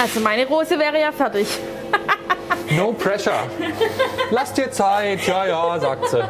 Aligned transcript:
Also 0.00 0.20
meine 0.20 0.46
Rose 0.46 0.78
wäre 0.78 1.00
ja 1.00 1.12
fertig. 1.12 1.48
No 2.70 2.92
pressure. 2.92 3.46
Lass 4.30 4.52
dir 4.52 4.70
Zeit. 4.70 5.26
Ja, 5.26 5.46
ja, 5.46 5.80
sagt 5.80 6.10
sie. 6.10 6.22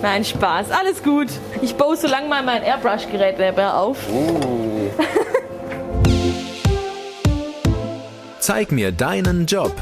Nein, 0.00 0.24
Spaß. 0.24 0.70
Alles 0.70 1.02
gut. 1.02 1.26
Ich 1.60 1.74
baue 1.74 1.96
so 1.96 2.06
lange 2.06 2.28
mal 2.28 2.40
mein 2.44 2.62
Airbrush-Gerät 2.62 3.36
nebenher 3.36 3.76
auf. 3.76 3.98
Zeig 8.38 8.70
mir 8.70 8.92
deinen 8.92 9.44
Job. 9.46 9.72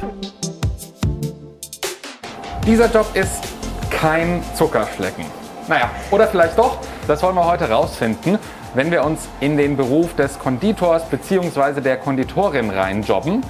Dieser 2.67 2.91
Job 2.91 3.07
ist 3.14 3.45
kein 3.91 4.43
Zuckerschlecken. 4.55 5.27
Naja, 5.69 5.91
oder 6.11 6.27
vielleicht 6.29 6.57
doch. 6.57 6.79
Das 7.07 7.23
wollen 7.23 7.35
wir 7.35 7.45
heute 7.45 7.69
rausfinden, 7.69 8.39
wenn 8.75 8.91
wir 8.91 9.05
uns 9.05 9.29
in 9.41 9.57
den 9.57 9.77
Beruf 9.77 10.14
des 10.14 10.39
Konditors 10.39 11.05
bzw. 11.07 11.80
der 11.80 11.96
Konditorin 11.96 12.71
reinjobben. 12.71 13.43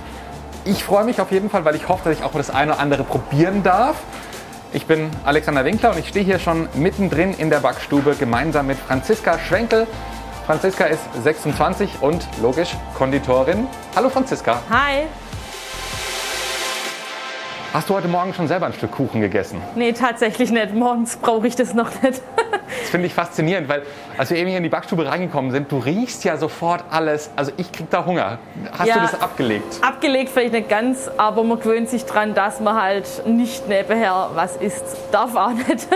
Ich 0.64 0.84
freue 0.84 1.04
mich 1.04 1.20
auf 1.20 1.30
jeden 1.30 1.50
Fall, 1.50 1.64
weil 1.64 1.74
ich 1.74 1.88
hoffe, 1.88 2.08
dass 2.08 2.18
ich 2.18 2.24
auch 2.24 2.32
das 2.32 2.50
eine 2.50 2.72
oder 2.72 2.80
andere 2.80 3.04
probieren 3.04 3.62
darf. 3.62 3.96
Ich 4.72 4.86
bin 4.86 5.10
Alexander 5.24 5.64
Winkler 5.64 5.90
und 5.90 5.98
ich 5.98 6.08
stehe 6.08 6.24
hier 6.24 6.38
schon 6.38 6.68
mittendrin 6.74 7.34
in 7.34 7.50
der 7.50 7.60
Backstube 7.60 8.14
gemeinsam 8.14 8.66
mit 8.66 8.78
Franziska 8.78 9.38
Schwenkel. 9.38 9.86
Franziska 10.46 10.84
ist 10.84 11.02
26 11.22 11.90
und 12.00 12.26
logisch 12.40 12.76
Konditorin. 12.96 13.66
Hallo 13.96 14.08
Franziska. 14.08 14.60
Hi. 14.70 15.06
Hast 17.72 17.88
du 17.88 17.94
heute 17.94 18.08
Morgen 18.08 18.34
schon 18.34 18.48
selber 18.48 18.66
ein 18.66 18.72
Stück 18.72 18.92
Kuchen 18.92 19.20
gegessen? 19.20 19.60
Nee, 19.76 19.92
tatsächlich 19.92 20.50
nicht. 20.50 20.74
Morgens 20.74 21.16
brauche 21.16 21.46
ich 21.46 21.56
das 21.56 21.74
noch 21.74 21.90
nicht. 22.02 22.20
Das 22.90 22.92
finde 22.92 23.06
ich 23.06 23.14
faszinierend, 23.14 23.68
weil 23.68 23.82
als 24.18 24.30
wir 24.30 24.36
eben 24.36 24.48
hier 24.48 24.56
in 24.56 24.64
die 24.64 24.68
Backstube 24.68 25.06
reingekommen 25.06 25.52
sind, 25.52 25.70
du 25.70 25.78
riechst 25.78 26.24
ja 26.24 26.36
sofort 26.36 26.82
alles. 26.90 27.30
Also 27.36 27.52
ich 27.56 27.70
krieg 27.70 27.88
da 27.88 28.04
Hunger. 28.04 28.40
Hast 28.76 28.88
Ja. 28.88 28.94
du 28.94 29.00
das 29.02 29.22
abgelegt? 29.22 29.78
Abgelegt 29.80 30.28
vielleicht 30.30 30.54
nicht 30.54 30.68
ganz, 30.68 31.08
aber 31.16 31.44
man 31.44 31.60
gewöhnt 31.60 31.88
sich 31.88 32.04
dran, 32.04 32.34
dass 32.34 32.58
man 32.58 32.82
halt 32.82 33.06
nicht 33.26 33.68
nebenher 33.68 34.30
was 34.34 34.56
isst. 34.56 34.82
Darf 35.12 35.36
auch 35.36 35.52
nicht. 35.52 35.86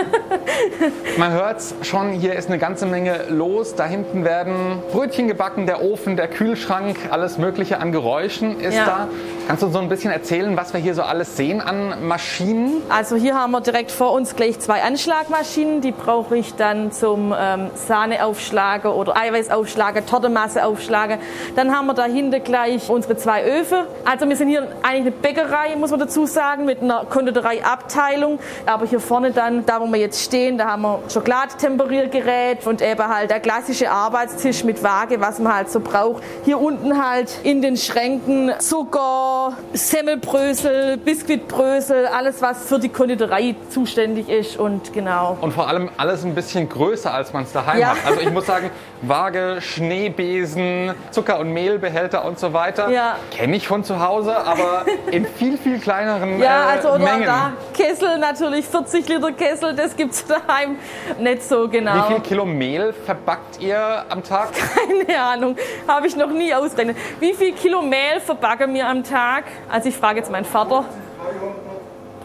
Man 1.17 1.31
hört's 1.33 1.75
schon, 1.81 2.11
hier 2.11 2.33
ist 2.35 2.47
eine 2.47 2.59
ganze 2.59 2.85
Menge 2.85 3.25
los. 3.29 3.75
Da 3.75 3.85
hinten 3.85 4.23
werden 4.23 4.81
Brötchen 4.91 5.27
gebacken, 5.27 5.65
der 5.65 5.81
Ofen, 5.83 6.15
der 6.15 6.27
Kühlschrank, 6.29 6.97
alles 7.09 7.37
Mögliche 7.37 7.79
an 7.79 7.91
Geräuschen 7.91 8.59
ist 8.61 8.75
Ja. 8.75 8.85
da. 8.85 9.07
Kannst 9.47 9.61
du 9.61 9.69
so 9.69 9.77
ein 9.77 9.89
bisschen 9.89 10.11
erzählen, 10.11 10.57
was 10.57 10.73
wir 10.73 10.79
hier 10.79 10.95
so 10.95 11.03
alles 11.03 11.37
sehen 11.37 11.61
an 11.61 12.07
Maschinen? 12.07 12.81
Also 12.89 13.15
hier 13.15 13.35
haben 13.35 13.51
wir 13.51 13.61
direkt 13.61 13.91
vor 13.91 14.11
uns 14.11 14.35
gleich 14.35 14.59
zwei 14.59 14.81
Anschlagmaschinen. 14.81 15.81
Die 15.81 15.91
brauche 15.91 16.35
ich 16.35 16.55
dann 16.55 16.91
zum 16.91 17.31
ähm, 17.37 17.69
Sahneaufschlagen 17.75 18.89
oder 18.89 19.15
Eiweißaufschlagen, 19.15 20.07
Tortenmasseaufschlagen. 20.07 21.19
Dann 21.55 21.75
haben 21.75 21.85
wir 21.85 21.93
dahinter 21.93 22.39
gleich 22.39 22.89
unsere 22.89 23.17
zwei 23.17 23.43
Öfen. 23.43 23.85
Also 24.03 24.27
wir 24.27 24.35
sind 24.35 24.49
hier 24.49 24.67
eigentlich 24.81 25.01
eine 25.01 25.11
Bäckerei, 25.11 25.75
muss 25.75 25.91
man 25.91 25.99
dazu 25.99 26.25
sagen, 26.25 26.65
mit 26.65 26.81
einer 26.81 27.05
Konditoreiabteilung. 27.05 28.39
Aber 28.65 28.87
hier 28.87 28.99
vorne 28.99 29.29
dann, 29.29 29.63
da 29.63 29.79
wo 29.79 29.85
wir 29.85 29.99
jetzt 29.99 30.23
stehen, 30.23 30.57
da 30.57 30.71
haben 30.71 30.81
wir 30.81 31.03
Schokoladetemperiergerät 31.13 32.65
und 32.65 32.81
eben 32.81 33.07
halt 33.07 33.29
der 33.29 33.41
klassische 33.41 33.91
Arbeitstisch 33.91 34.63
mit 34.63 34.81
Waage, 34.81 35.21
was 35.21 35.37
man 35.37 35.55
halt 35.55 35.69
so 35.69 35.81
braucht. 35.81 36.23
Hier 36.45 36.59
unten 36.59 36.99
halt 37.05 37.29
in 37.43 37.61
den 37.61 37.77
Schränken 37.77 38.51
Zucker, 38.57 39.34
Semmelbrösel, 39.73 40.97
Biskuitbrösel, 40.97 42.05
alles 42.07 42.41
was 42.41 42.65
für 42.67 42.79
die 42.79 42.89
Konditorei 42.89 43.55
zuständig 43.69 44.29
ist 44.29 44.57
und 44.57 44.93
genau. 44.93 45.37
Und 45.41 45.51
vor 45.53 45.67
allem 45.67 45.89
alles 45.97 46.23
ein 46.23 46.35
bisschen 46.35 46.69
größer, 46.69 47.13
als 47.13 47.33
man 47.33 47.43
es 47.43 47.51
daheim 47.51 47.79
Ja. 47.79 47.89
hat. 47.89 47.97
Also 48.05 48.21
ich 48.21 48.31
muss 48.31 48.45
sagen, 48.45 48.69
Waage, 49.01 49.57
Schneebesen, 49.61 50.93
Zucker- 51.11 51.39
und 51.39 51.51
Mehlbehälter 51.53 52.25
und 52.25 52.39
so 52.39 52.53
weiter. 52.53 52.89
Ja. 52.89 53.17
Kenne 53.31 53.55
ich 53.57 53.67
von 53.67 53.83
zu 53.83 53.99
Hause, 53.99 54.35
aber 54.37 54.85
in 55.11 55.25
viel, 55.37 55.57
viel 55.57 55.79
kleineren 55.79 56.39
Ja, 56.39 56.69
äh, 56.69 56.77
also 56.77 56.89
oder 56.89 56.99
Mengen. 56.99 57.25
da 57.25 57.53
Kessel 57.73 58.17
natürlich, 58.17 58.65
40 58.65 59.07
Liter 59.07 59.31
Kessel, 59.31 59.75
das 59.75 59.95
gibt's 59.95 60.25
daheim 60.25 60.77
nicht 61.19 61.43
so 61.43 61.65
Wie 61.71 61.77
genau. 61.77 62.03
viel 62.07 62.19
Kilo 62.21 62.45
Mehl 62.45 62.93
verbackt 63.05 63.59
ihr 63.61 64.05
am 64.09 64.23
Tag? 64.23 64.49
Keine 65.07 65.19
Ahnung, 65.19 65.55
habe 65.87 66.07
ich 66.07 66.15
noch 66.15 66.29
nie 66.29 66.53
ausgerechnet. 66.53 66.97
Wie 67.19 67.33
viel 67.33 67.53
Kilo 67.53 67.81
Mehl 67.81 68.19
verbacken 68.21 68.73
wir 68.73 68.87
am 68.87 69.03
Tag? 69.03 69.24
Also 69.71 69.89
ich 69.89 69.95
frage 69.97 70.19
jetzt 70.19 70.31
meinen 70.31 70.45
Vater. 70.45 70.85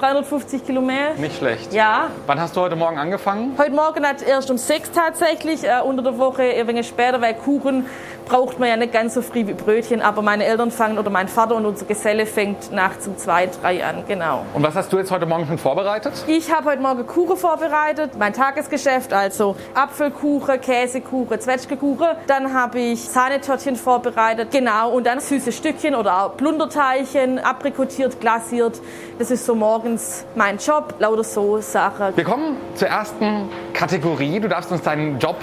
350 0.00 0.64
Kilo 0.64 0.80
Mehl? 0.80 1.14
Nicht 1.18 1.36
schlecht. 1.36 1.72
Ja, 1.74 2.08
Wann 2.26 2.40
hast 2.40 2.56
du 2.56 2.60
heute 2.62 2.76
Morgen 2.76 2.98
angefangen? 2.98 3.54
Heute 3.58 3.72
Morgen 3.72 4.06
hat 4.06 4.22
erst 4.22 4.50
um 4.50 4.56
sechs 4.56 4.90
tatsächlich, 4.90 5.64
äh, 5.64 5.80
unter 5.84 6.02
der 6.02 6.16
Woche 6.18 6.42
ein 6.42 6.66
wenig 6.68 6.88
später, 6.88 7.20
weil 7.20 7.34
Kuchen 7.34 7.86
braucht 8.30 8.60
man 8.60 8.68
ja 8.68 8.76
nicht 8.76 8.92
ganz 8.92 9.14
so 9.14 9.22
früh 9.22 9.44
wie 9.48 9.54
Brötchen, 9.54 10.00
aber 10.00 10.22
meine 10.22 10.44
Eltern 10.44 10.70
fangen 10.70 10.98
oder 10.98 11.10
mein 11.10 11.26
Vater 11.26 11.56
und 11.56 11.66
unser 11.66 11.84
Geselle 11.84 12.26
fängt 12.26 12.70
nachts 12.70 13.08
um 13.08 13.18
zwei, 13.18 13.48
drei 13.48 13.84
an, 13.84 14.04
genau. 14.06 14.46
Und 14.54 14.62
was 14.62 14.76
hast 14.76 14.92
du 14.92 14.98
jetzt 14.98 15.10
heute 15.10 15.26
Morgen 15.26 15.46
schon 15.48 15.58
vorbereitet? 15.58 16.12
Ich 16.28 16.54
habe 16.54 16.70
heute 16.70 16.80
Morgen 16.80 17.04
Kuchen 17.08 17.36
vorbereitet, 17.36 18.12
mein 18.16 18.32
Tagesgeschäft, 18.32 19.12
also 19.12 19.56
Apfelkuchen, 19.74 20.60
Käsekuchen, 20.60 21.40
Zwetschgekuchen. 21.40 22.06
Dann 22.28 22.54
habe 22.54 22.78
ich 22.78 23.08
Sahnetörtchen 23.08 23.74
vorbereitet, 23.74 24.52
genau, 24.52 24.92
und 24.92 25.08
dann 25.08 25.18
süße 25.18 25.50
Stückchen 25.50 25.96
oder 25.96 26.22
auch 26.22 26.36
Plunderteilchen, 26.36 27.40
aprikotiert, 27.40 28.20
glasiert. 28.20 28.80
Das 29.18 29.32
ist 29.32 29.44
so 29.44 29.56
morgens 29.56 30.24
mein 30.36 30.58
Job, 30.58 30.94
lauter 31.00 31.24
so 31.24 31.58
Sachen. 31.58 32.16
Wir 32.16 32.24
kommen 32.24 32.58
zur 32.76 32.86
ersten 32.86 33.48
Kategorie. 33.74 34.38
Du 34.38 34.48
darfst 34.48 34.70
uns 34.70 34.82
deinen 34.82 35.18
Job 35.18 35.36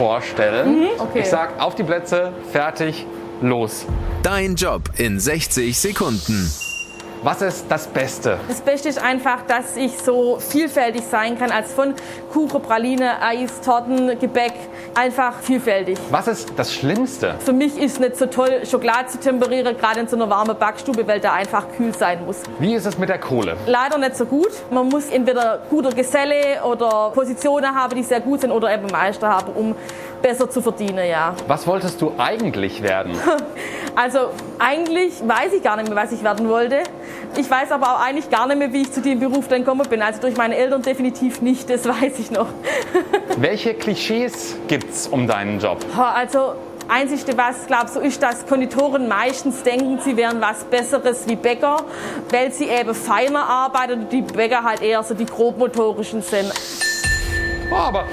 vorstellen. 0.00 0.88
okay. 0.98 1.20
Ich 1.20 1.26
sag 1.28 1.60
auf 1.60 1.74
die 1.74 1.82
Plätze, 1.82 2.32
fertig, 2.52 3.04
los. 3.42 3.84
Dein 4.22 4.54
Job 4.54 4.84
in 4.96 5.20
60 5.20 5.78
Sekunden. 5.78 6.50
Was 7.22 7.42
ist 7.42 7.66
das 7.68 7.86
Beste? 7.86 8.38
Das 8.48 8.62
Beste 8.62 8.88
ist 8.88 8.98
einfach, 8.98 9.42
dass 9.42 9.76
ich 9.76 9.92
so 9.98 10.38
vielfältig 10.38 11.02
sein 11.10 11.38
kann, 11.38 11.50
als 11.50 11.74
von 11.74 11.92
Kuchen, 12.32 12.62
Praline, 12.62 13.20
Eis, 13.20 13.60
Torten, 13.60 14.18
Gebäck. 14.18 14.54
Einfach 14.94 15.34
vielfältig. 15.40 15.98
Was 16.10 16.26
ist 16.26 16.52
das 16.56 16.74
Schlimmste? 16.74 17.36
Für 17.38 17.52
mich 17.52 17.78
ist 17.78 18.00
nicht 18.00 18.16
so 18.16 18.26
toll, 18.26 18.66
Schokolade 18.68 19.06
zu 19.08 19.18
temperieren, 19.20 19.76
gerade 19.76 20.00
in 20.00 20.08
so 20.08 20.16
einer 20.16 20.28
warmen 20.28 20.56
Backstube, 20.56 21.06
weil 21.06 21.20
da 21.20 21.32
einfach 21.32 21.64
kühl 21.76 21.94
sein 21.94 22.24
muss. 22.26 22.42
Wie 22.58 22.74
ist 22.74 22.86
es 22.86 22.98
mit 22.98 23.08
der 23.08 23.18
Kohle? 23.18 23.56
Leider 23.66 23.98
nicht 23.98 24.16
so 24.16 24.26
gut. 24.26 24.50
Man 24.70 24.88
muss 24.88 25.08
entweder 25.08 25.60
guter 25.70 25.90
Geselle 25.90 26.62
oder 26.64 27.10
Positionen 27.14 27.74
haben, 27.74 27.94
die 27.94 28.02
sehr 28.02 28.20
gut 28.20 28.40
sind, 28.40 28.50
oder 28.50 28.72
eben 28.74 28.86
Meister 28.90 29.28
haben, 29.28 29.52
um 29.52 29.74
besser 30.20 30.50
zu 30.50 30.60
verdienen, 30.60 31.06
ja. 31.08 31.34
Was 31.46 31.66
wolltest 31.66 32.00
du 32.02 32.12
eigentlich 32.18 32.82
werden? 32.82 33.12
Also 33.96 34.30
eigentlich 34.58 35.14
weiß 35.26 35.52
ich 35.52 35.62
gar 35.62 35.76
nicht 35.76 35.88
mehr, 35.88 35.96
was 35.96 36.12
ich 36.12 36.22
werden 36.22 36.48
wollte. 36.48 36.82
Ich 37.36 37.50
weiß 37.50 37.72
aber 37.72 37.94
auch 37.94 38.00
eigentlich 38.00 38.30
gar 38.30 38.46
nicht 38.46 38.58
mehr, 38.58 38.72
wie 38.72 38.82
ich 38.82 38.92
zu 38.92 39.00
dem 39.00 39.20
Beruf 39.20 39.48
dann 39.48 39.60
gekommen 39.60 39.86
bin. 39.88 40.02
Also 40.02 40.20
durch 40.20 40.36
meine 40.36 40.56
Eltern 40.56 40.82
definitiv 40.82 41.42
nicht, 41.42 41.68
das 41.70 41.86
weiß 41.88 42.18
ich 42.18 42.30
noch. 42.30 42.48
Welche 43.36 43.74
Klischees 43.74 44.56
gibt's 44.68 45.06
um 45.06 45.26
deinen 45.26 45.60
Job? 45.60 45.78
Also 45.96 46.54
Einzigste, 46.88 47.36
was 47.38 47.66
glaube 47.66 47.88
so 47.88 48.00
ist, 48.00 48.20
dass 48.20 48.46
Konditoren 48.46 49.06
meistens 49.06 49.62
denken, 49.62 50.00
sie 50.02 50.16
wären 50.16 50.40
was 50.40 50.64
Besseres 50.64 51.28
wie 51.28 51.36
Bäcker, 51.36 51.84
weil 52.30 52.50
sie 52.50 52.64
eben 52.64 52.94
feiner 52.94 53.48
arbeiten 53.48 54.00
und 54.00 54.12
die 54.12 54.22
Bäcker 54.22 54.64
halt 54.64 54.82
eher 54.82 55.02
so 55.04 55.14
die 55.14 55.26
grobmotorischen 55.26 56.22
sind. 56.22 56.52
Oh, 57.70 57.76
aber 57.76 58.06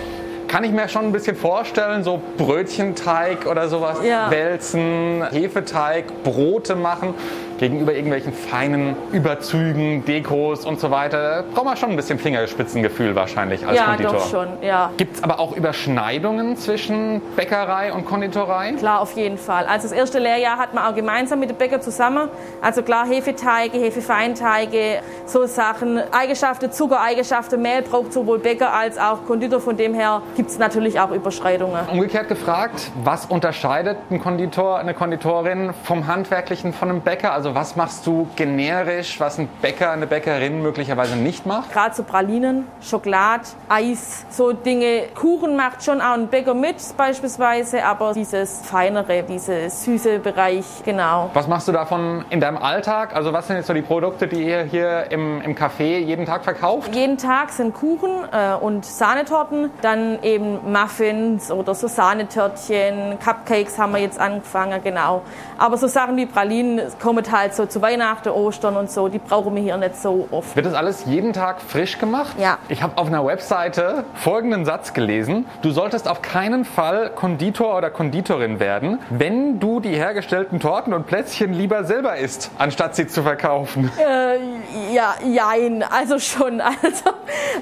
kann 0.47 0.63
ich 0.63 0.71
mir 0.71 0.87
schon 0.87 1.05
ein 1.05 1.11
bisschen 1.11 1.35
vorstellen, 1.35 2.03
so 2.03 2.21
Brötchenteig 2.37 3.45
oder 3.47 3.67
sowas 3.67 3.97
Ja. 4.03 4.31
wälzen, 4.31 5.23
Hefeteig, 5.31 6.05
Brote 6.23 6.75
machen 6.75 7.13
gegenüber 7.57 7.93
irgendwelchen 7.93 8.33
feinen 8.33 8.95
Überzügen, 9.11 10.05
Dekos 10.05 10.65
und 10.65 10.79
so 10.79 10.91
weiter. 10.91 11.43
Braucht 11.53 11.65
man 11.65 11.77
schon 11.77 11.91
ein 11.91 11.95
bisschen 11.95 12.19
Fingerspitzengefühl 12.19 13.15
wahrscheinlich 13.15 13.65
als 13.65 13.77
ja, 13.77 13.85
Konditor. 13.85 14.13
doch 14.13 14.29
schon, 14.29 14.47
ja. 14.61 14.91
Gibt 14.97 15.17
es 15.17 15.23
aber 15.23 15.39
auch 15.39 15.55
Überschneidungen 15.55 16.57
zwischen 16.57 17.21
Bäckerei 17.35 17.93
und 17.93 18.05
Konditorei? 18.05 18.73
Klar, 18.73 19.01
auf 19.01 19.13
jeden 19.13 19.37
Fall. 19.37 19.65
Also 19.65 19.87
das 19.87 19.97
erste 19.97 20.19
Lehrjahr 20.19 20.57
hat 20.57 20.73
man 20.73 20.85
auch 20.85 20.95
gemeinsam 20.95 21.39
mit 21.39 21.49
den 21.49 21.57
Bäcker 21.57 21.81
zusammen. 21.81 22.29
Also 22.61 22.83
klar, 22.83 23.05
Hefeteige, 23.07 23.77
Hefefeinteige, 23.77 25.01
so 25.25 25.45
Sachen. 25.45 26.01
Eigenschaften, 26.11 26.71
Zuckereigenschaften, 26.71 27.61
Mehl 27.61 27.81
braucht 27.81 28.13
sowohl 28.13 28.39
Bäcker 28.39 28.73
als 28.73 28.97
auch 28.97 29.25
Konditor. 29.25 29.59
Von 29.59 29.77
dem 29.77 29.93
her 29.93 30.21
gibt 30.35 30.49
es 30.49 30.57
natürlich 30.57 30.99
auch 30.99 31.11
Überschreitungen. 31.11 31.87
Umgekehrt 31.91 32.27
gefragt, 32.27 32.91
was 33.03 33.25
unterscheidet 33.25 33.97
ein 34.09 34.21
Konditor, 34.21 34.79
eine 34.79 34.93
Konditorin 34.93 35.73
vom 35.83 36.07
Handwerklichen 36.07 36.73
von 36.73 36.89
einem 36.89 37.01
Bäcker? 37.01 37.33
Also 37.33 37.46
Also 37.47 37.55
was 37.55 37.77
machst 37.77 38.05
du 38.05 38.27
generisch, 38.35 39.21
was 39.21 39.39
ein 39.39 39.47
Bäcker, 39.61 39.91
eine 39.91 40.05
Bäckerin 40.05 40.61
möglicherweise 40.61 41.15
nicht 41.15 41.45
macht? 41.45 41.71
Gerade 41.71 41.95
so 41.95 42.03
Pralinen, 42.03 42.67
Schokolade, 42.81 43.43
Eis, 43.69 44.25
so 44.29 44.51
Dinge. 44.51 45.03
Kuchen 45.15 45.55
macht 45.55 45.81
schon 45.81 46.01
auch 46.01 46.15
ein 46.15 46.27
Bäcker 46.27 46.53
mit 46.53 46.75
beispielsweise, 46.97 47.85
aber 47.85 48.11
dieses 48.11 48.63
feinere, 48.65 49.23
diese 49.23 49.69
süße 49.69 50.19
Bereich, 50.19 50.65
genau. 50.83 51.29
Was 51.33 51.47
machst 51.47 51.69
du 51.69 51.71
davon 51.71 52.25
in 52.31 52.41
deinem 52.41 52.57
Alltag? 52.57 53.15
Also 53.15 53.31
was 53.31 53.47
sind 53.47 53.55
jetzt 53.55 53.67
so 53.67 53.73
die 53.73 53.81
Produkte, 53.81 54.27
die 54.27 54.43
ihr 54.43 54.63
hier 54.63 55.09
im, 55.09 55.39
im 55.41 55.55
Café 55.55 55.99
jeden 55.99 56.25
Tag 56.25 56.43
verkauft? 56.43 56.93
Jeden 56.93 57.17
Tag 57.17 57.51
sind 57.51 57.73
Kuchen 57.73 58.25
äh, 58.29 58.55
und 58.55 58.83
Sahnetorten, 58.83 59.71
dann 59.81 60.21
eben 60.21 60.69
Muffins 60.69 61.49
oder 61.49 61.73
so 61.73 61.87
Sahnetörtchen, 61.87 63.17
Cupcakes 63.23 63.79
haben 63.79 63.93
wir 63.93 64.01
jetzt 64.01 64.19
angefangen, 64.19 64.81
genau. 64.83 65.21
Aber 65.57 65.77
so 65.77 65.87
Sachen 65.87 66.17
wie 66.17 66.25
Pralinen 66.25 66.81
kommen 66.99 67.23
halt 67.31 67.36
so 67.53 67.65
zu 67.65 67.81
Weihnachten, 67.81 68.29
Ostern 68.29 68.77
und 68.77 68.91
so, 68.91 69.07
die 69.07 69.19
brauchen 69.19 69.55
wir 69.55 69.61
hier 69.61 69.77
nicht 69.77 69.95
so 69.95 70.27
oft. 70.31 70.55
Wird 70.55 70.65
das 70.65 70.73
alles 70.73 71.05
jeden 71.05 71.33
Tag 71.33 71.61
frisch 71.61 71.97
gemacht? 71.97 72.35
Ja. 72.39 72.57
Ich 72.69 72.81
habe 72.81 72.97
auf 72.97 73.07
einer 73.07 73.25
Webseite 73.25 74.03
folgenden 74.15 74.65
Satz 74.65 74.93
gelesen. 74.93 75.45
Du 75.61 75.71
solltest 75.71 76.07
auf 76.07 76.21
keinen 76.21 76.65
Fall 76.65 77.11
Konditor 77.11 77.77
oder 77.77 77.89
Konditorin 77.89 78.59
werden, 78.59 78.99
wenn 79.09 79.59
du 79.59 79.79
die 79.79 79.95
hergestellten 79.95 80.59
Torten 80.59 80.93
und 80.93 81.07
Plätzchen 81.07 81.53
lieber 81.53 81.83
selber 81.83 82.17
isst, 82.17 82.51
anstatt 82.57 82.95
sie 82.95 83.07
zu 83.07 83.23
verkaufen. 83.23 83.91
Äh, 83.97 84.93
ja, 84.93 85.15
jein, 85.23 85.83
also 85.83 86.19
schon. 86.19 86.61
Also, 86.87 87.09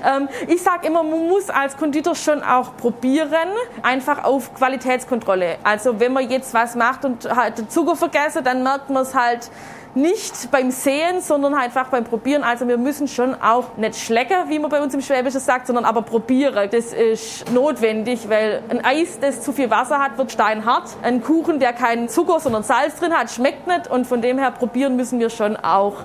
ähm, 0.06 0.28
ich 0.48 0.62
sage 0.62 0.88
immer, 0.88 1.02
man 1.02 1.28
muss 1.28 1.50
als 1.50 1.78
Konditor 1.78 2.16
schon 2.16 2.44
auch 2.44 2.76
probieren, 2.76 3.50
einfach 3.82 4.24
auf 4.24 4.54
Qualitätskontrolle. 4.54 5.58
Also 5.64 6.00
wenn 6.00 6.14
man 6.14 6.30
jetzt 6.30 6.54
was 6.54 6.76
macht 6.76 7.06
und 7.06 7.26
halt 7.34 7.58
den 7.58 7.70
Zucker 7.70 7.96
vergessen, 7.96 8.44
dann 8.44 8.62
merkt 8.64 8.90
man 8.90 9.04
es 9.04 9.16
halt 9.16 9.50
nicht 9.96 10.52
beim 10.52 10.72
Sehen, 10.72 11.22
sondern 11.22 11.54
einfach 11.54 11.88
beim 11.88 12.04
Probieren. 12.04 12.44
Also 12.44 12.68
wir 12.68 12.78
müssen 12.78 13.08
schon 13.08 13.34
auch 13.34 13.78
nicht 13.78 13.96
schlecken, 13.96 14.50
wie 14.50 14.60
man 14.60 14.70
bei 14.70 14.82
uns 14.82 14.94
im 14.94 15.02
Schwäbischen 15.02 15.40
sagt, 15.40 15.68
sondern 15.68 15.86
aber 15.86 16.02
probieren. 16.02 16.70
Das 16.70 16.94
ist 16.94 17.50
notwendig, 17.52 18.30
weil 18.30 18.62
ein 18.70 18.84
Eis, 18.84 19.20
das 19.20 19.42
zu 19.42 19.54
viel 19.54 19.70
Wasser 19.70 20.00
hat, 20.00 20.18
wird 20.18 20.32
steinhart. 20.32 20.90
Ein 21.02 21.24
Kuchen, 21.24 21.60
der 21.60 21.72
keinen 21.72 22.10
Zucker, 22.10 22.40
sondern 22.40 22.64
Salz 22.64 22.96
drin 23.00 23.14
hat, 23.14 23.32
schmeckt 23.32 23.68
nicht. 23.68 23.88
Und 23.88 24.06
von 24.06 24.22
dem 24.22 24.38
her 24.38 24.52
probieren 24.52 24.98
müssen 24.98 25.20
wir 25.20 25.30
schon 25.30 25.56
auch. 25.56 25.96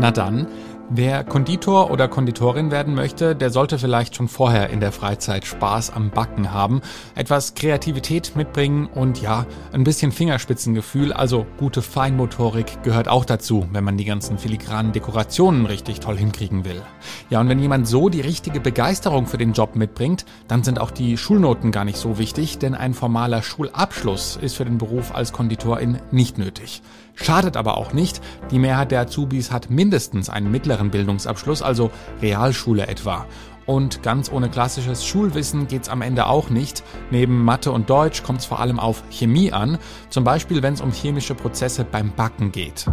Na 0.00 0.10
dann, 0.10 0.46
wer 0.90 1.24
Konditor 1.24 1.90
oder 1.90 2.08
Konditorin 2.08 2.70
werden 2.70 2.94
möchte, 2.94 3.36
der 3.36 3.50
sollte 3.50 3.78
vielleicht 3.78 4.16
schon 4.16 4.28
vorher 4.28 4.70
in 4.70 4.80
der 4.80 4.92
Freizeit 4.92 5.44
Spaß 5.44 5.90
am 5.90 6.10
Backen 6.10 6.52
haben, 6.52 6.80
etwas 7.14 7.54
Kreativität 7.54 8.36
mitbringen 8.36 8.86
und 8.86 9.20
ja, 9.20 9.46
ein 9.72 9.84
bisschen 9.84 10.12
Fingerspitzengefühl, 10.12 11.12
also 11.12 11.46
gute 11.58 11.82
Feinmotorik 11.82 12.82
gehört 12.82 13.08
auch 13.08 13.24
dazu, 13.24 13.66
wenn 13.72 13.84
man 13.84 13.96
die 13.96 14.04
ganzen 14.04 14.38
filigranen 14.38 14.92
Dekorationen 14.92 15.66
richtig 15.66 16.00
toll 16.00 16.16
hinkriegen 16.16 16.64
will. 16.64 16.82
Ja, 17.30 17.40
und 17.40 17.48
wenn 17.48 17.58
jemand 17.58 17.86
so 17.86 18.08
die 18.08 18.20
richtige 18.20 18.60
Begeisterung 18.60 19.26
für 19.26 19.38
den 19.38 19.52
Job 19.52 19.76
mitbringt, 19.76 20.24
dann 20.46 20.62
sind 20.62 20.80
auch 20.80 20.90
die 20.90 21.16
Schulnoten 21.16 21.72
gar 21.72 21.84
nicht 21.84 21.98
so 21.98 22.18
wichtig, 22.18 22.58
denn 22.58 22.74
ein 22.74 22.94
formaler 22.94 23.42
Schulabschluss 23.42 24.36
ist 24.36 24.56
für 24.56 24.64
den 24.64 24.78
Beruf 24.78 25.14
als 25.14 25.32
Konditorin 25.32 25.98
nicht 26.10 26.38
nötig. 26.38 26.82
Schadet 27.20 27.56
aber 27.56 27.76
auch 27.76 27.92
nicht. 27.92 28.20
Die 28.52 28.60
Mehrheit 28.60 28.92
der 28.92 29.00
Azubis 29.00 29.50
hat 29.50 29.70
mindestens 29.70 30.30
einen 30.30 30.52
mittleren 30.52 30.77
Bildungsabschluss, 30.90 31.62
also 31.62 31.90
Realschule 32.22 32.86
etwa. 32.86 33.26
Und 33.66 34.02
ganz 34.02 34.32
ohne 34.32 34.48
klassisches 34.48 35.04
Schulwissen 35.04 35.66
geht's 35.68 35.90
am 35.90 36.00
Ende 36.00 36.26
auch 36.26 36.48
nicht. 36.48 36.82
Neben 37.10 37.44
Mathe 37.44 37.70
und 37.70 37.90
Deutsch 37.90 38.22
kommt 38.22 38.40
es 38.40 38.46
vor 38.46 38.60
allem 38.60 38.80
auf 38.80 39.02
Chemie 39.10 39.52
an, 39.52 39.76
zum 40.08 40.24
Beispiel 40.24 40.62
wenn 40.62 40.72
es 40.74 40.80
um 40.80 40.90
chemische 40.90 41.34
Prozesse 41.34 41.84
beim 41.84 42.12
Backen 42.12 42.50
geht. 42.50 42.86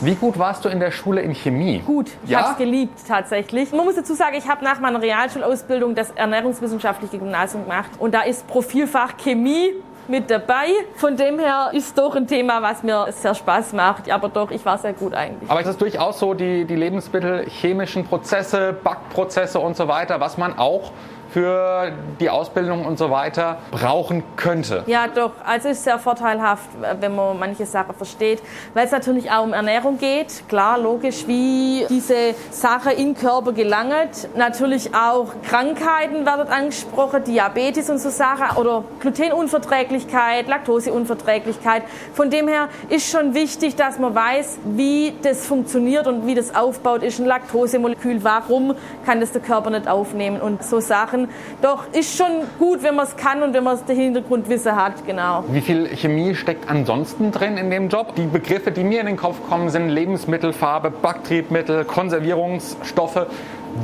Wie 0.00 0.14
gut 0.14 0.38
warst 0.38 0.64
du 0.64 0.68
in 0.68 0.78
der 0.78 0.92
Schule 0.92 1.20
in 1.22 1.34
Chemie? 1.34 1.80
Gut, 1.84 2.06
ich 2.24 2.30
Ja? 2.30 2.42
habe 2.42 2.52
es 2.52 2.58
geliebt 2.58 3.00
tatsächlich. 3.08 3.72
Man 3.72 3.84
muss 3.84 3.96
dazu 3.96 4.14
sagen, 4.14 4.36
ich 4.36 4.48
habe 4.48 4.62
nach 4.64 4.78
meiner 4.78 5.02
Realschulausbildung 5.02 5.96
das 5.96 6.10
ernährungswissenschaftliche 6.12 7.18
Gymnasium 7.18 7.64
gemacht 7.64 7.90
und 7.98 8.14
da 8.14 8.22
ist 8.22 8.46
Profilfach 8.46 9.16
Chemie 9.18 9.70
mit 10.08 10.30
dabei. 10.30 10.68
Von 10.96 11.16
dem 11.16 11.38
her 11.38 11.70
ist 11.72 11.96
doch 11.98 12.14
ein 12.16 12.26
Thema, 12.26 12.62
was 12.62 12.82
mir 12.82 13.06
sehr 13.10 13.34
Spaß 13.34 13.72
macht. 13.72 14.10
Aber 14.10 14.28
doch, 14.28 14.50
ich 14.50 14.64
war 14.64 14.78
sehr 14.78 14.92
gut 14.92 15.14
eigentlich. 15.14 15.50
Aber 15.50 15.60
es 15.60 15.66
ist 15.66 15.80
durchaus 15.80 16.18
so, 16.18 16.34
die, 16.34 16.64
die 16.64 16.76
Lebensmittel, 16.76 17.46
chemischen 17.48 18.04
Prozesse, 18.04 18.72
Backprozesse 18.72 19.60
und 19.60 19.76
so 19.76 19.88
weiter, 19.88 20.20
was 20.20 20.38
man 20.38 20.58
auch 20.58 20.92
für 21.30 21.92
die 22.20 22.30
Ausbildung 22.30 22.84
und 22.84 22.98
so 22.98 23.10
weiter 23.10 23.58
brauchen 23.70 24.22
könnte. 24.36 24.84
Ja, 24.86 25.06
doch. 25.08 25.32
Also 25.44 25.68
ist 25.68 25.84
sehr 25.84 25.98
vorteilhaft, 25.98 26.68
wenn 27.00 27.14
man 27.14 27.38
manche 27.38 27.66
Sachen 27.66 27.94
versteht, 27.94 28.42
weil 28.74 28.86
es 28.86 28.92
natürlich 28.92 29.30
auch 29.30 29.42
um 29.42 29.52
Ernährung 29.52 29.98
geht. 29.98 30.48
Klar, 30.48 30.78
logisch, 30.78 31.26
wie 31.26 31.86
diese 31.88 32.34
Sache 32.50 32.92
in 32.92 33.14
den 33.14 33.16
Körper 33.16 33.52
gelangt. 33.52 34.28
Natürlich 34.36 34.94
auch 34.94 35.28
Krankheiten 35.42 36.24
werden 36.24 36.48
angesprochen, 36.48 37.24
Diabetes 37.24 37.90
und 37.90 37.98
so 37.98 38.10
Sachen 38.10 38.56
oder 38.56 38.84
Glutenunverträglichkeit, 39.00 40.48
Laktoseunverträglichkeit. 40.48 41.82
Von 42.14 42.30
dem 42.30 42.48
her 42.48 42.68
ist 42.88 43.10
schon 43.10 43.34
wichtig, 43.34 43.76
dass 43.76 43.98
man 43.98 44.14
weiß, 44.14 44.58
wie 44.64 45.14
das 45.22 45.46
funktioniert 45.46 46.06
und 46.06 46.26
wie 46.26 46.34
das 46.34 46.54
aufbaut 46.54 47.02
ist. 47.02 47.18
Ein 47.18 47.26
Laktosemolekül, 47.26 48.24
warum 48.24 48.74
kann 49.04 49.20
das 49.20 49.32
der 49.32 49.42
Körper 49.42 49.70
nicht 49.70 49.88
aufnehmen 49.88 50.40
und 50.40 50.62
so 50.62 50.80
Sachen. 50.80 51.17
Doch 51.60 51.84
ist 51.92 52.16
schon 52.16 52.42
gut, 52.58 52.82
wenn 52.82 52.94
man 52.94 53.06
es 53.06 53.16
kann 53.16 53.42
und 53.42 53.52
wenn 53.54 53.64
man 53.64 53.78
das 53.84 53.96
Hintergrundwissen 53.96 54.76
hat, 54.76 55.04
genau. 55.04 55.42
Wie 55.48 55.60
viel 55.60 55.88
Chemie 55.96 56.34
steckt 56.34 56.70
ansonsten 56.70 57.32
drin 57.32 57.56
in 57.56 57.70
dem 57.70 57.88
Job? 57.88 58.14
Die 58.14 58.26
Begriffe, 58.26 58.70
die 58.70 58.84
mir 58.84 59.00
in 59.00 59.06
den 59.06 59.16
Kopf 59.16 59.36
kommen, 59.48 59.70
sind 59.70 59.88
Lebensmittelfarbe, 59.88 60.90
Backtriebmittel, 60.90 61.84
Konservierungsstoffe. 61.84 63.26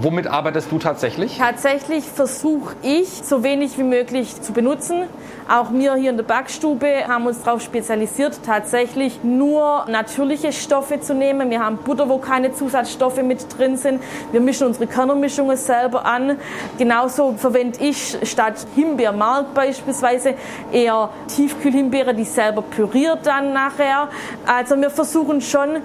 Womit 0.03 0.27
arbeitest 0.27 0.73
du 0.73 0.79
tatsächlich? 0.79 1.39
Tatsächlich 1.39 2.05
versuche 2.05 2.75
ich, 2.83 3.09
so 3.09 3.43
wenig 3.43 3.79
wie 3.79 3.85
möglich 3.85 4.41
zu 4.41 4.53
benutzen. 4.53 5.05
Auch 5.49 5.73
wir 5.73 5.95
hier 5.95 6.11
in 6.11 6.17
der 6.17 6.25
Backstube 6.25 7.07
haben 7.07 7.27
uns 7.27 7.43
darauf 7.43 7.61
spezialisiert, 7.61 8.41
tatsächlich 8.45 9.23
nur 9.23 9.85
natürliche 9.89 10.53
Stoffe 10.53 11.01
zu 11.01 11.15
nehmen. 11.15 11.51
Wir 11.51 11.61
haben 11.61 11.77
Butter, 11.77 12.09
wo 12.09 12.19
keine 12.19 12.53
Zusatzstoffe 12.53 13.23
mit 13.23 13.47
drin 13.57 13.77
sind. 13.77 14.03
Wir 14.33 14.41
mischen 14.41 14.67
unsere 14.67 14.87
Körnermischungen 14.87 15.57
selber 15.57 16.05
an. 16.07 16.39
Genauso 16.79 17.35
verwende 17.37 17.79
ich 17.85 18.19
statt 18.23 18.67
Himbeermark 18.75 19.55
beispielsweise 19.55 20.35
eher 20.73 21.11
Tiefkühlhimbeere, 21.29 22.15
die 22.15 22.25
selber 22.25 22.63
püriert 22.63 23.27
dann 23.27 23.53
nachher. 23.53 24.09
Also 24.47 24.77
wir 24.81 24.91
versuchen 24.91 25.41
schon, 25.41 25.83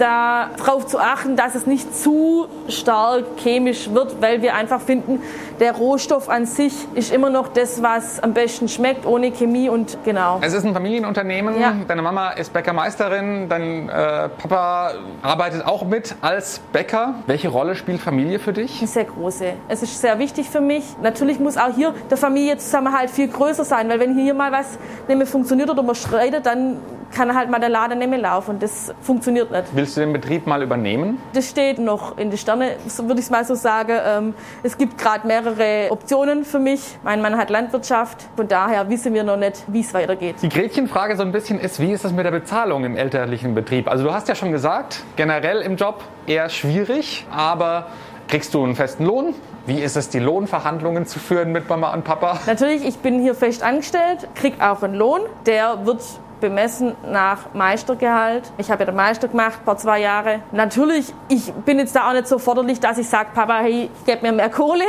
darauf 0.00 0.86
zu 0.86 0.98
achten, 0.98 1.36
dass 1.36 1.54
es 1.54 1.66
nicht 1.66 1.94
zu 1.94 2.46
stark 2.68 3.24
chemisch 3.36 3.92
wird, 3.92 4.20
weil 4.20 4.42
wir 4.42 4.54
einfach 4.54 4.80
finden, 4.80 5.20
der 5.60 5.72
Rohstoff 5.72 6.28
an 6.28 6.46
sich 6.46 6.72
ist 6.94 7.12
immer 7.12 7.28
noch 7.28 7.48
das, 7.48 7.82
was 7.82 8.22
am 8.22 8.32
besten 8.32 8.68
schmeckt, 8.68 9.04
ohne 9.04 9.30
Chemie 9.30 9.68
und 9.68 9.98
genau. 10.04 10.38
Es 10.40 10.54
ist 10.54 10.64
ein 10.64 10.72
Familienunternehmen. 10.72 11.60
Ja. 11.60 11.74
Deine 11.86 12.02
Mama 12.02 12.30
ist 12.30 12.52
Bäckermeisterin, 12.52 13.48
dein 13.48 13.88
äh, 13.88 14.28
Papa 14.30 14.92
arbeitet 15.22 15.66
auch 15.66 15.84
mit 15.84 16.14
als 16.22 16.60
Bäcker. 16.72 17.14
Welche 17.26 17.48
Rolle 17.48 17.74
spielt 17.74 18.00
Familie 18.00 18.38
für 18.38 18.52
dich? 18.52 18.78
Eine 18.78 18.88
sehr 18.88 19.04
große. 19.04 19.52
Es 19.68 19.82
ist 19.82 20.00
sehr 20.00 20.18
wichtig 20.18 20.48
für 20.48 20.62
mich. 20.62 20.84
Natürlich 21.02 21.38
muss 21.38 21.56
auch 21.56 21.74
hier 21.74 21.94
der 22.10 22.16
Familienzusammenhalt 22.16 23.10
viel 23.10 23.28
größer 23.28 23.64
sein, 23.64 23.88
weil 23.88 24.00
wenn 24.00 24.16
hier 24.16 24.34
mal 24.34 24.52
was 24.52 24.78
nicht 25.08 25.16
mehr 25.16 25.26
funktioniert 25.26 25.68
oder 25.68 25.82
man 25.82 25.94
streitet, 25.94 26.46
dann 26.46 26.78
kann 27.12 27.34
halt 27.34 27.50
mal 27.50 27.58
der 27.58 27.68
Laden 27.68 27.98
nicht 27.98 28.08
mehr 28.10 28.18
laufen 28.18 28.52
und 28.52 28.62
das 28.62 28.92
funktioniert 29.00 29.50
nicht. 29.50 29.64
Willst 29.72 29.96
du 29.96 30.00
den 30.00 30.12
Betrieb 30.12 30.46
mal 30.46 30.62
übernehmen? 30.62 31.18
Das 31.32 31.48
steht 31.48 31.78
noch 31.78 32.16
in 32.18 32.30
den 32.30 32.38
Sternen, 32.38 32.70
so 32.86 33.04
würde 33.06 33.20
ich 33.20 33.26
es 33.26 33.30
mal 33.30 33.44
so 33.44 33.54
sagen. 33.54 33.96
Ähm, 34.04 34.34
Es 34.62 34.76
gibt 34.78 34.98
gerade 34.98 35.26
mehrere 35.26 35.88
Optionen 35.90 36.44
für 36.44 36.58
mich. 36.58 36.98
Mein 37.02 37.20
Mann 37.22 37.36
hat 37.36 37.50
Landwirtschaft, 37.50 38.26
von 38.36 38.46
daher 38.48 38.88
wissen 38.88 39.14
wir 39.14 39.24
noch 39.24 39.36
nicht, 39.36 39.64
wie 39.66 39.80
es 39.80 39.92
weitergeht. 39.94 40.36
Die 40.42 40.48
Gretchenfrage 40.48 41.16
so 41.16 41.22
ein 41.22 41.32
bisschen 41.32 41.58
ist, 41.58 41.80
wie 41.80 41.92
ist 41.92 42.04
das 42.04 42.12
mit 42.12 42.24
der 42.24 42.30
Bezahlung 42.30 42.84
im 42.84 42.96
elterlichen 42.96 43.54
Betrieb? 43.54 43.88
Also 43.88 44.04
du 44.04 44.12
hast 44.12 44.28
ja 44.28 44.34
schon 44.34 44.52
gesagt, 44.52 45.02
generell 45.16 45.60
im 45.62 45.76
Job 45.76 46.02
eher 46.26 46.48
schwierig, 46.48 47.26
aber 47.34 47.86
kriegst 48.28 48.54
du 48.54 48.62
einen 48.62 48.76
festen 48.76 49.04
Lohn? 49.04 49.34
Wie 49.66 49.80
ist 49.80 49.96
es, 49.96 50.08
die 50.08 50.18
Lohnverhandlungen 50.20 51.04
zu 51.06 51.18
führen 51.18 51.52
mit 51.52 51.68
Mama 51.68 51.92
und 51.92 52.04
Papa? 52.04 52.38
Natürlich, 52.46 52.84
ich 52.86 52.98
bin 52.98 53.20
hier 53.20 53.34
fest 53.34 53.62
angestellt, 53.62 54.26
krieg 54.34 54.54
auch 54.60 54.82
einen 54.82 54.94
Lohn. 54.94 55.20
Der 55.46 55.84
wird 55.84 56.00
bemessen 56.40 56.94
nach 57.10 57.54
Meistergehalt. 57.54 58.50
Ich 58.58 58.70
habe 58.70 58.82
ja 58.82 58.86
den 58.86 58.96
Meister 58.96 59.28
gemacht 59.28 59.60
vor 59.64 59.76
zwei 59.76 60.00
Jahren. 60.00 60.42
Natürlich, 60.52 61.12
ich 61.28 61.52
bin 61.52 61.78
jetzt 61.78 61.94
da 61.94 62.08
auch 62.08 62.12
nicht 62.12 62.28
so 62.28 62.38
forderlich, 62.38 62.80
dass 62.80 62.98
ich 62.98 63.08
sage, 63.08 63.30
Papa, 63.34 63.60
hey, 63.60 63.90
gib 64.06 64.22
mir 64.22 64.32
mehr 64.32 64.50
Kohle, 64.50 64.84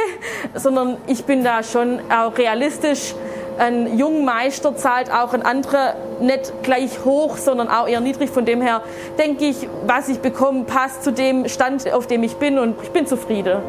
sondern 0.55 0.97
ich 1.07 1.25
bin 1.25 1.43
da 1.43 1.63
schon 1.63 1.99
auch 2.11 2.37
realistisch. 2.37 3.13
Ein 3.57 3.97
junger 3.97 4.23
Meister 4.23 4.75
zahlt 4.75 5.11
auch 5.11 5.33
ein 5.33 5.43
anderer 5.43 5.95
nicht 6.19 6.51
gleich 6.63 7.03
hoch, 7.05 7.37
sondern 7.37 7.67
auch 7.67 7.87
eher 7.87 7.99
niedrig. 7.99 8.29
Von 8.29 8.45
dem 8.45 8.61
her 8.61 8.81
denke 9.19 9.45
ich, 9.45 9.67
was 9.85 10.09
ich 10.09 10.19
bekomme, 10.19 10.63
passt 10.63 11.03
zu 11.03 11.11
dem 11.11 11.47
Stand, 11.47 11.91
auf 11.91 12.07
dem 12.07 12.23
ich 12.23 12.37
bin 12.37 12.57
und 12.57 12.81
ich 12.81 12.91
bin 12.91 13.05
zufrieden. 13.05 13.61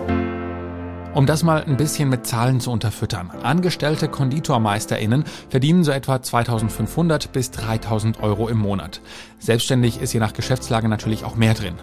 Um 1.14 1.26
das 1.26 1.42
mal 1.42 1.62
ein 1.62 1.76
bisschen 1.76 2.08
mit 2.08 2.26
Zahlen 2.26 2.58
zu 2.58 2.70
unterfüttern. 2.70 3.30
Angestellte 3.42 4.08
KonditormeisterInnen 4.08 5.24
verdienen 5.50 5.84
so 5.84 5.90
etwa 5.90 6.22
2500 6.22 7.32
bis 7.32 7.50
3000 7.50 8.22
Euro 8.22 8.48
im 8.48 8.56
Monat. 8.56 9.02
Selbstständig 9.38 10.00
ist 10.00 10.14
je 10.14 10.20
nach 10.20 10.32
Geschäftslage 10.32 10.88
natürlich 10.88 11.24
auch 11.24 11.36
mehr 11.36 11.52
drin. 11.52 11.74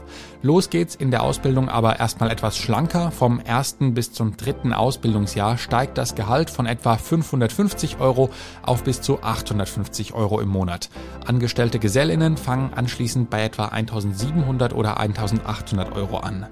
Los 0.41 0.71
geht's 0.71 0.95
in 0.95 1.11
der 1.11 1.21
Ausbildung 1.21 1.69
aber 1.69 1.99
erstmal 1.99 2.31
etwas 2.31 2.57
schlanker. 2.57 3.11
Vom 3.11 3.39
ersten 3.39 3.93
bis 3.93 4.13
zum 4.13 4.35
dritten 4.35 4.73
Ausbildungsjahr 4.73 5.59
steigt 5.59 5.99
das 5.99 6.15
Gehalt 6.15 6.49
von 6.49 6.65
etwa 6.65 6.97
550 6.97 7.99
Euro 7.99 8.31
auf 8.63 8.83
bis 8.83 8.99
zu 9.01 9.21
850 9.21 10.15
Euro 10.15 10.39
im 10.39 10.49
Monat. 10.49 10.89
Angestellte 11.27 11.77
GesellInnen 11.77 12.35
fangen 12.35 12.73
anschließend 12.73 13.29
bei 13.29 13.43
etwa 13.43 13.65
1700 13.65 14.73
oder 14.73 14.99
1800 14.99 15.91
Euro 15.95 16.17
an. 16.17 16.47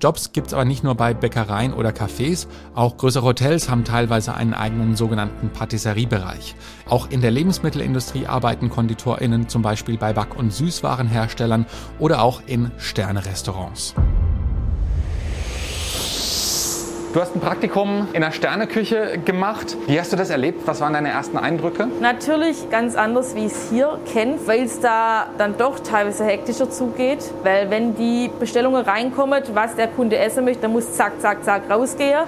Jobs 0.00 0.32
gibt's 0.32 0.52
aber 0.52 0.64
nicht 0.64 0.82
nur 0.82 0.94
bei 0.94 1.14
Bäckereien 1.14 1.74
oder 1.74 1.90
Cafés, 1.90 2.46
auch 2.74 2.96
größere 2.96 3.24
Hotels 3.24 3.68
haben 3.68 3.84
teilweise 3.84 4.34
einen 4.34 4.54
eigenen 4.54 4.96
sogenannten 4.96 5.50
Patisseriebereich. 5.50 6.54
Auch 6.88 7.10
in 7.10 7.20
der 7.20 7.30
Lebensmittelindustrie 7.30 8.26
arbeiten 8.26 8.70
KonditorInnen 8.70 9.48
zum 9.48 9.62
Beispiel 9.62 9.98
bei 9.98 10.12
Back- 10.12 10.36
und 10.36 10.52
Süßwarenherstellern 10.52 11.66
oder 11.98 12.22
auch 12.22 12.42
in 12.46 12.70
Sternerestaurants. 12.78 13.94
Du 17.12 17.20
hast 17.20 17.36
ein 17.36 17.40
Praktikum 17.40 18.08
in 18.14 18.22
der 18.22 18.32
Sterneküche 18.32 19.18
gemacht. 19.22 19.76
Wie 19.86 20.00
hast 20.00 20.14
du 20.14 20.16
das 20.16 20.30
erlebt? 20.30 20.66
Was 20.66 20.80
waren 20.80 20.94
deine 20.94 21.10
ersten 21.10 21.36
Eindrücke? 21.36 21.86
Natürlich 22.00 22.70
ganz 22.70 22.94
anders, 22.94 23.34
wie 23.34 23.44
ich 23.44 23.52
es 23.52 23.68
hier 23.68 23.98
kenne, 24.10 24.38
weil 24.46 24.62
es 24.62 24.80
da 24.80 25.26
dann 25.36 25.58
doch 25.58 25.80
teilweise 25.80 26.24
hektischer 26.24 26.70
zugeht. 26.70 27.18
Weil 27.42 27.68
wenn 27.68 27.94
die 27.96 28.30
Bestellungen 28.40 28.82
reinkommen, 28.82 29.42
was 29.52 29.76
der 29.76 29.88
Kunde 29.88 30.16
essen 30.16 30.46
möchte, 30.46 30.62
dann 30.62 30.72
muss 30.72 30.90
zack, 30.94 31.20
zack, 31.20 31.44
zack 31.44 31.68
rausgehen. 31.68 32.22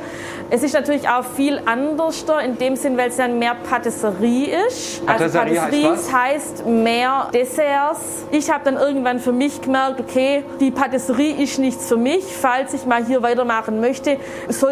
Es 0.50 0.62
ist 0.62 0.74
natürlich 0.74 1.08
auch 1.08 1.24
viel 1.24 1.62
anders 1.64 2.26
in 2.44 2.58
dem 2.58 2.76
Sinn, 2.76 2.98
weil 2.98 3.08
es 3.08 3.16
dann 3.16 3.38
mehr 3.38 3.56
Patisserie 3.66 4.66
ist. 4.68 5.06
Patisserie 5.06 5.60
also 5.60 5.60
Patisserie 5.60 5.92
heißt, 5.92 6.12
heißt, 6.12 6.66
mehr 6.66 7.30
Desserts. 7.32 8.26
Ich 8.30 8.50
habe 8.50 8.64
dann 8.64 8.76
irgendwann 8.76 9.18
für 9.18 9.32
mich 9.32 9.62
gemerkt, 9.62 10.00
okay, 10.00 10.44
die 10.60 10.70
Patisserie 10.70 11.42
ist 11.42 11.58
nichts 11.58 11.88
für 11.88 11.96
mich. 11.96 12.22
Falls 12.24 12.74
ich 12.74 12.84
mal 12.84 13.02
hier 13.02 13.22
weitermachen 13.22 13.80
möchte, 13.80 14.18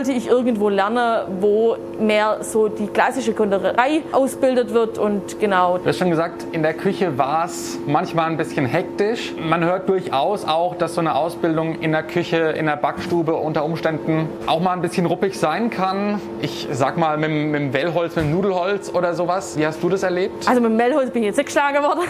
sollte 0.04 0.18
ich 0.18 0.26
irgendwo 0.26 0.68
lernen, 0.68 1.38
wo 1.40 1.76
mehr 2.00 2.38
so 2.40 2.66
die 2.66 2.88
klassische 2.88 3.34
Konditorei 3.34 4.02
ausbildet 4.10 4.74
wird 4.74 4.98
und 4.98 5.38
genau. 5.38 5.78
Du 5.78 5.84
hast 5.84 5.98
schon 5.98 6.10
gesagt, 6.10 6.44
in 6.50 6.64
der 6.64 6.74
Küche 6.74 7.18
war 7.18 7.44
es 7.44 7.78
manchmal 7.86 8.26
ein 8.30 8.36
bisschen 8.36 8.66
hektisch. 8.66 9.32
Man 9.38 9.64
hört 9.64 9.88
durchaus 9.88 10.44
auch, 10.44 10.74
dass 10.74 10.94
so 10.94 11.00
eine 11.00 11.14
Ausbildung 11.14 11.80
in 11.80 11.92
der 11.92 12.02
Küche, 12.02 12.36
in 12.36 12.66
der 12.66 12.76
Backstube 12.76 13.34
unter 13.34 13.64
Umständen 13.64 14.28
auch 14.46 14.58
mal 14.58 14.72
ein 14.72 14.82
bisschen 14.82 15.06
ruppig 15.06 15.38
sein 15.38 15.70
kann. 15.70 16.20
Ich 16.40 16.66
sag 16.72 16.96
mal 16.96 17.16
mit, 17.16 17.30
mit 17.30 17.60
dem 17.60 17.72
Wellholz, 17.72 18.16
mit 18.16 18.24
dem 18.24 18.32
Nudelholz 18.32 18.92
oder 18.92 19.14
sowas. 19.14 19.56
Wie 19.56 19.64
hast 19.64 19.80
du 19.82 19.88
das 19.88 20.02
erlebt? 20.02 20.48
Also 20.48 20.60
mit 20.60 20.72
dem 20.72 20.78
Wellholz 20.78 21.12
bin 21.12 21.22
ich 21.22 21.28
jetzt 21.28 21.36
nicht 21.36 21.46
geschlagen 21.46 21.80
worden. 21.80 22.00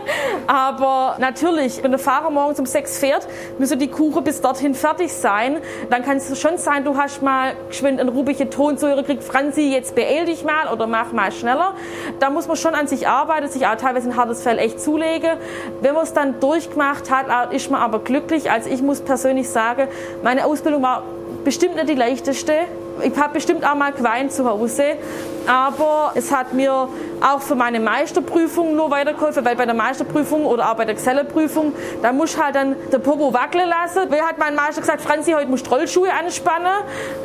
Aber 0.46 1.16
natürlich, 1.18 1.82
wenn 1.82 1.90
der 1.90 2.00
Fahrer 2.00 2.30
morgens 2.30 2.58
um 2.58 2.66
sechs 2.66 2.98
fährt, 2.98 3.26
müssen 3.58 3.78
die 3.78 3.88
Kuchen 3.88 4.24
bis 4.24 4.40
dorthin 4.40 4.74
fertig 4.74 5.12
sein. 5.12 5.58
Dann 5.90 6.02
kann 6.02 6.16
es 6.16 6.40
schon 6.40 6.56
sein, 6.56 6.84
du 6.84 6.96
hast 6.96 7.22
mal 7.22 7.41
geschwind 7.68 8.00
eine 8.00 8.10
ruppige 8.10 8.48
Tonsäure 8.50 9.04
kriegt, 9.04 9.22
Franzi, 9.22 9.72
jetzt 9.72 9.94
beeil 9.94 10.26
dich 10.26 10.44
mal 10.44 10.72
oder 10.72 10.86
mach 10.86 11.12
mal 11.12 11.32
schneller. 11.32 11.74
Da 12.20 12.30
muss 12.30 12.48
man 12.48 12.56
schon 12.56 12.74
an 12.74 12.86
sich 12.86 13.08
arbeiten, 13.08 13.48
sich 13.48 13.66
auch 13.66 13.76
teilweise 13.76 14.10
ein 14.10 14.16
hartes 14.16 14.42
Fell 14.42 14.58
echt 14.58 14.80
zulegen. 14.80 15.32
Wenn 15.80 15.94
man 15.94 16.04
es 16.04 16.12
dann 16.12 16.40
durchgemacht 16.40 17.10
hat, 17.10 17.52
ist 17.52 17.70
man 17.70 17.80
aber 17.80 18.00
glücklich. 18.00 18.50
Also 18.50 18.70
ich 18.70 18.82
muss 18.82 19.00
persönlich 19.00 19.48
sagen, 19.48 19.88
meine 20.22 20.46
Ausbildung 20.46 20.82
war 20.82 21.02
bestimmt 21.44 21.76
nicht 21.76 21.88
die 21.88 21.94
leichteste. 21.94 22.52
Ich 23.02 23.16
habe 23.18 23.34
bestimmt 23.34 23.64
auch 23.64 23.74
mal 23.74 23.92
geweint 23.92 24.32
zu 24.32 24.48
Hause, 24.48 24.96
aber 25.46 26.12
es 26.14 26.32
hat 26.32 26.52
mir 26.52 26.88
auch 27.20 27.40
für 27.40 27.54
meine 27.54 27.80
Meisterprüfung 27.80 28.74
nur 28.74 28.90
weitergeholfen, 28.90 29.44
weil 29.44 29.56
bei 29.56 29.66
der 29.66 29.74
Meisterprüfung 29.74 30.44
oder 30.44 30.70
auch 30.70 30.76
bei 30.76 30.84
der 30.84 30.94
Geselleprüfung, 30.94 31.72
da 32.02 32.12
muss 32.12 32.40
halt 32.40 32.54
dann 32.54 32.76
der 32.90 32.98
Popo 32.98 33.32
wackeln 33.32 33.68
lassen. 33.68 34.08
Wer 34.08 34.26
hat 34.26 34.38
mein 34.38 34.54
Meister 34.54 34.80
gesagt, 34.80 35.02
Franzi, 35.02 35.32
heute 35.32 35.48
musst 35.48 35.66
du 35.66 35.70
Rollschuhe 35.70 36.12
anspannen 36.12 36.72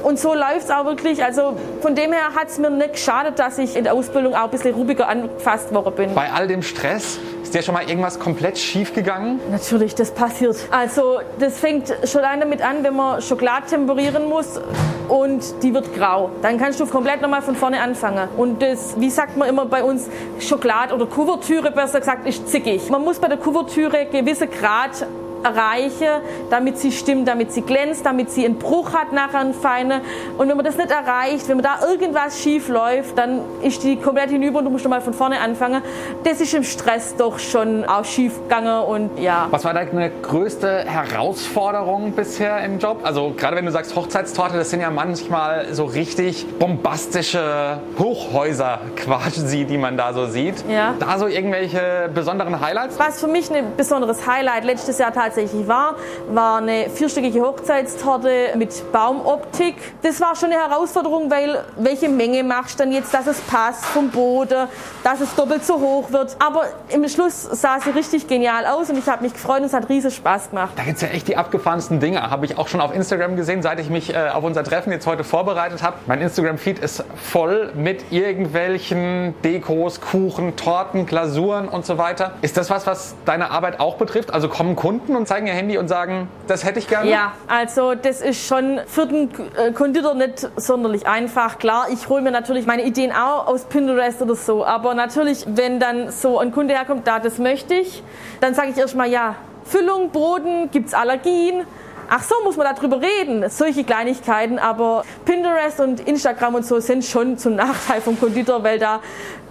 und 0.04 0.20
so 0.20 0.34
läuft 0.34 0.66
es 0.66 0.72
auch 0.72 0.86
wirklich. 0.86 1.24
Also 1.24 1.58
von 1.82 1.96
dem 1.96 2.14
her 2.14 2.36
hat 2.36 2.50
es 2.50 2.58
mir 2.58 2.70
nicht 2.70 2.94
geschadet, 2.94 3.40
dass 3.40 3.58
ich 3.58 3.76
in 3.76 3.84
der 3.84 3.94
Ausbildung 3.94 4.36
auch 4.36 4.46
ein 4.46 4.50
bisschen 4.50 4.74
rubiger 4.74 5.08
angefasst 5.08 5.74
worden 5.74 5.94
bin. 5.96 6.16
Bei 6.16 6.32
all 6.32 6.48
dem 6.48 6.62
Stress 6.62 7.20
ist 7.48 7.54
dir 7.54 7.62
schon 7.62 7.76
mal 7.76 7.88
irgendwas 7.88 8.20
komplett 8.20 8.58
schief 8.58 8.94
gegangen? 8.94 9.40
Natürlich, 9.50 9.96
das 9.96 10.12
passiert. 10.12 10.58
Also 10.70 11.20
das 11.40 11.58
fängt 11.58 11.94
schon 12.04 12.22
allein 12.22 12.42
damit 12.42 12.62
an, 12.62 12.84
wenn 12.84 12.94
man 12.94 13.22
Schokolade 13.22 13.68
temperieren 13.68 14.28
muss 14.28 14.60
und 15.08 15.64
die 15.64 15.74
wird 15.74 15.96
grau. 15.96 16.30
Dann 16.42 16.58
kannst 16.58 16.80
du 16.82 16.86
komplett 16.86 17.22
nochmal 17.22 17.42
von 17.42 17.56
vorne 17.56 17.80
anfangen. 17.80 18.07
Und 18.38 18.62
das, 18.62 19.00
wie 19.00 19.10
sagt 19.10 19.38
man 19.38 19.50
immer 19.50 19.66
bei 19.66 19.84
uns, 19.84 20.08
Schokolade 20.40 20.94
oder 20.94 21.06
Kuvertüre 21.06 21.72
besser 21.72 22.00
gesagt, 22.00 22.28
ist 22.28 22.48
zickig. 22.48 22.90
Man 22.90 23.04
muss 23.04 23.20
bei 23.20 23.28
der 23.28 23.38
Kuvertüre 23.38 24.06
gewisse 24.12 24.48
Grad 24.48 25.06
erreiche, 25.44 26.22
damit 26.50 26.78
sie 26.78 26.92
stimmt, 26.92 27.28
damit 27.28 27.52
sie 27.52 27.62
glänzt, 27.62 28.06
damit 28.06 28.32
sie 28.32 28.46
einen 28.46 28.58
Bruch 28.58 28.94
hat 28.94 29.14
nachher 29.14 29.40
einen 29.40 29.54
feinen. 29.54 30.02
Und 30.38 30.50
wenn 30.50 30.58
man 30.58 30.66
das 30.66 30.78
nicht 30.78 30.92
erreicht, 30.92 31.48
wenn 31.48 31.58
man 31.58 31.64
da 31.64 31.88
irgendwas 31.88 32.40
schief 32.40 32.68
läuft, 32.68 33.18
dann 33.18 33.42
ist 33.62 33.84
die 33.84 33.98
komplett 33.98 34.30
hinüber 34.30 34.60
und 34.60 34.66
du 34.66 34.72
musst 34.72 34.84
nochmal 34.84 35.02
von 35.02 35.14
vorne 35.14 35.40
anfangen. 35.40 35.82
Das 36.24 36.42
ist 36.42 36.54
im 36.54 36.64
Stress 36.64 37.16
doch 37.16 37.40
schon 37.40 37.86
auch 37.86 38.06
schief 38.06 38.42
gegangen 38.44 38.84
und 38.84 39.20
ja. 39.20 39.48
Was 39.52 39.64
war 39.64 39.74
deine 39.74 40.12
größte 40.22 40.86
Herausforderung 40.86 42.12
bisher 42.14 42.64
im 42.64 42.80
Job? 42.80 43.00
Also 43.04 43.34
gerade 43.36 43.56
wenn 43.56 43.66
du 43.66 43.72
sagst 43.72 43.96
Hochzeitstorte, 43.96 44.58
das 44.58 44.70
sind 44.70 44.82
ja 44.82 44.90
manchmal 44.90 45.74
so 45.74 45.86
richtig 45.86 46.46
bombastische 46.60 47.80
Hochhäuser 48.00 48.80
quasi, 48.96 49.66
die 49.66 49.78
man 49.78 49.98
da 49.98 50.14
so 50.14 50.28
sieht. 50.28 50.64
Ja. 50.70 50.96
Da 51.00 51.18
so 51.18 51.28
irgendwelche 51.28 52.10
besonderen 52.14 52.60
Highlights? 52.60 53.00
Was 53.00 53.20
für 53.20 53.28
mich 53.28 53.52
ein 53.52 53.76
besonderes 53.76 54.28
Highlight 54.28 54.64
letztes 54.64 54.98
Jahr 54.98 55.14
tatsächlich 55.14 55.27
war, 55.68 55.96
war 56.30 56.58
eine 56.58 56.90
vierstöckige 56.90 57.42
Hochzeitstorte 57.42 58.54
mit 58.56 58.92
Baumoptik. 58.92 59.76
Das 60.02 60.20
war 60.22 60.36
schon 60.36 60.52
eine 60.52 60.62
Herausforderung, 60.62 61.30
weil 61.30 61.64
welche 61.78 62.10
Menge 62.10 62.44
machst 62.44 62.80
du 62.80 62.84
dann 62.84 62.92
jetzt, 62.92 63.14
dass 63.14 63.28
es 63.28 63.40
passt 63.42 63.86
vom 63.86 64.10
Boden, 64.10 64.68
dass 65.04 65.22
es 65.22 65.34
doppelt 65.36 65.66
so 65.66 65.80
hoch 65.80 66.12
wird. 66.12 66.36
Aber 66.40 66.66
im 66.90 67.08
Schluss 67.08 67.44
sah 67.44 67.80
sie 67.80 67.90
richtig 67.92 68.28
genial 68.28 68.66
aus 68.66 68.90
und 68.90 68.98
ich 68.98 69.08
habe 69.08 69.24
mich 69.24 69.34
gefreut 69.34 69.60
und 69.60 69.66
es 69.66 69.74
hat 69.74 69.90
riesen 69.90 70.12
Spaß 70.12 70.50
gemacht. 70.52 70.74
Da 70.76 70.84
gibt 70.84 70.98
es 70.98 71.02
ja 71.02 71.10
echt 71.10 71.28
die 71.28 71.38
abgefahrensten 71.38 72.00
Dinge. 72.00 72.22
Habe 72.22 72.46
ich 72.46 72.58
auch 72.58 72.68
schon 72.68 72.82
auf 72.82 72.94
Instagram 72.94 73.36
gesehen, 73.36 73.62
seit 73.62 73.80
ich 73.80 73.90
mich 73.90 74.14
äh, 74.14 74.30
auf 74.30 74.44
unser 74.44 74.64
Treffen 74.64 74.92
jetzt 74.92 75.08
heute 75.08 75.24
vorbereitet 75.24 75.84
habe. 75.84 75.98
Mein 76.08 76.22
Instagram-Feed 76.22 76.80
ist 76.80 77.04
voll 77.16 77.72
mit 77.76 78.12
irgendwelchen 78.12 79.36
Dekos, 79.44 80.02
Kuchen, 80.02 80.56
Torten, 80.56 81.06
Glasuren 81.06 81.68
und 81.68 81.86
so 81.86 81.98
weiter. 81.98 82.34
Ist 82.42 82.58
das 82.58 82.70
was, 82.70 82.88
was 82.88 83.16
deine 83.26 83.52
Arbeit 83.52 83.80
auch 83.80 83.96
betrifft? 83.96 84.34
Also 84.34 84.50
kommen 84.50 84.76
Kunden 84.76 85.16
und 85.18 85.28
zeigen 85.28 85.48
ihr 85.48 85.54
Handy 85.54 85.78
und 85.78 85.88
sagen, 85.88 86.30
das 86.48 86.64
hätte 86.64 86.80
ich 86.80 86.88
gerne? 86.88 87.10
Ja, 87.10 87.34
also 87.48 87.96
das 87.96 88.22
ist 88.22 88.48
schon 88.48 88.80
für 88.88 89.06
den 89.06 89.30
äh, 89.58 89.72
Konditor 89.72 90.14
nicht 90.14 90.50
sonderlich 90.56 91.08
einfach. 91.08 91.58
Klar, 91.60 91.88
ich 91.92 92.08
hole 92.10 92.22
mir 92.22 92.32
natürlich 92.32 92.66
meine 92.66 92.84
Ideen 92.84 93.12
auch 93.12 93.48
aus 93.48 93.66
Pinterest 93.66 94.22
oder 94.22 94.36
so. 94.36 94.66
Aber 94.66 94.94
natürlich, 94.94 95.46
wenn 95.48 95.80
dann 95.80 96.12
so 96.12 96.40
ein 96.40 96.52
Kunde 96.52 96.74
herkommt, 96.76 97.08
da 97.08 97.20
das 97.20 97.38
möchte 97.38 97.74
ich, 97.74 98.04
dann 98.40 98.54
sage 98.54 98.70
ich 98.72 98.78
erstmal 98.78 99.10
ja, 99.10 99.36
Füllung, 99.66 100.12
Boden, 100.12 100.72
gibt 100.72 100.88
es 100.88 100.94
Allergien? 100.94 101.66
Ach 102.10 102.24
so, 102.24 102.36
muss 102.46 102.56
man 102.56 102.74
darüber 102.74 103.02
reden. 103.02 103.50
Solche 103.50 103.84
Kleinigkeiten, 103.84 104.60
aber 104.60 105.04
Pinterest 105.26 105.82
und 105.82 106.00
Instagram 106.08 106.56
und 106.56 106.66
so 106.66 106.80
sind 106.80 107.04
schon 107.04 107.38
zum 107.38 107.56
Nachteil 107.56 108.00
vom 108.00 108.18
Konditor, 108.18 108.64
weil 108.64 108.80
da 108.80 109.02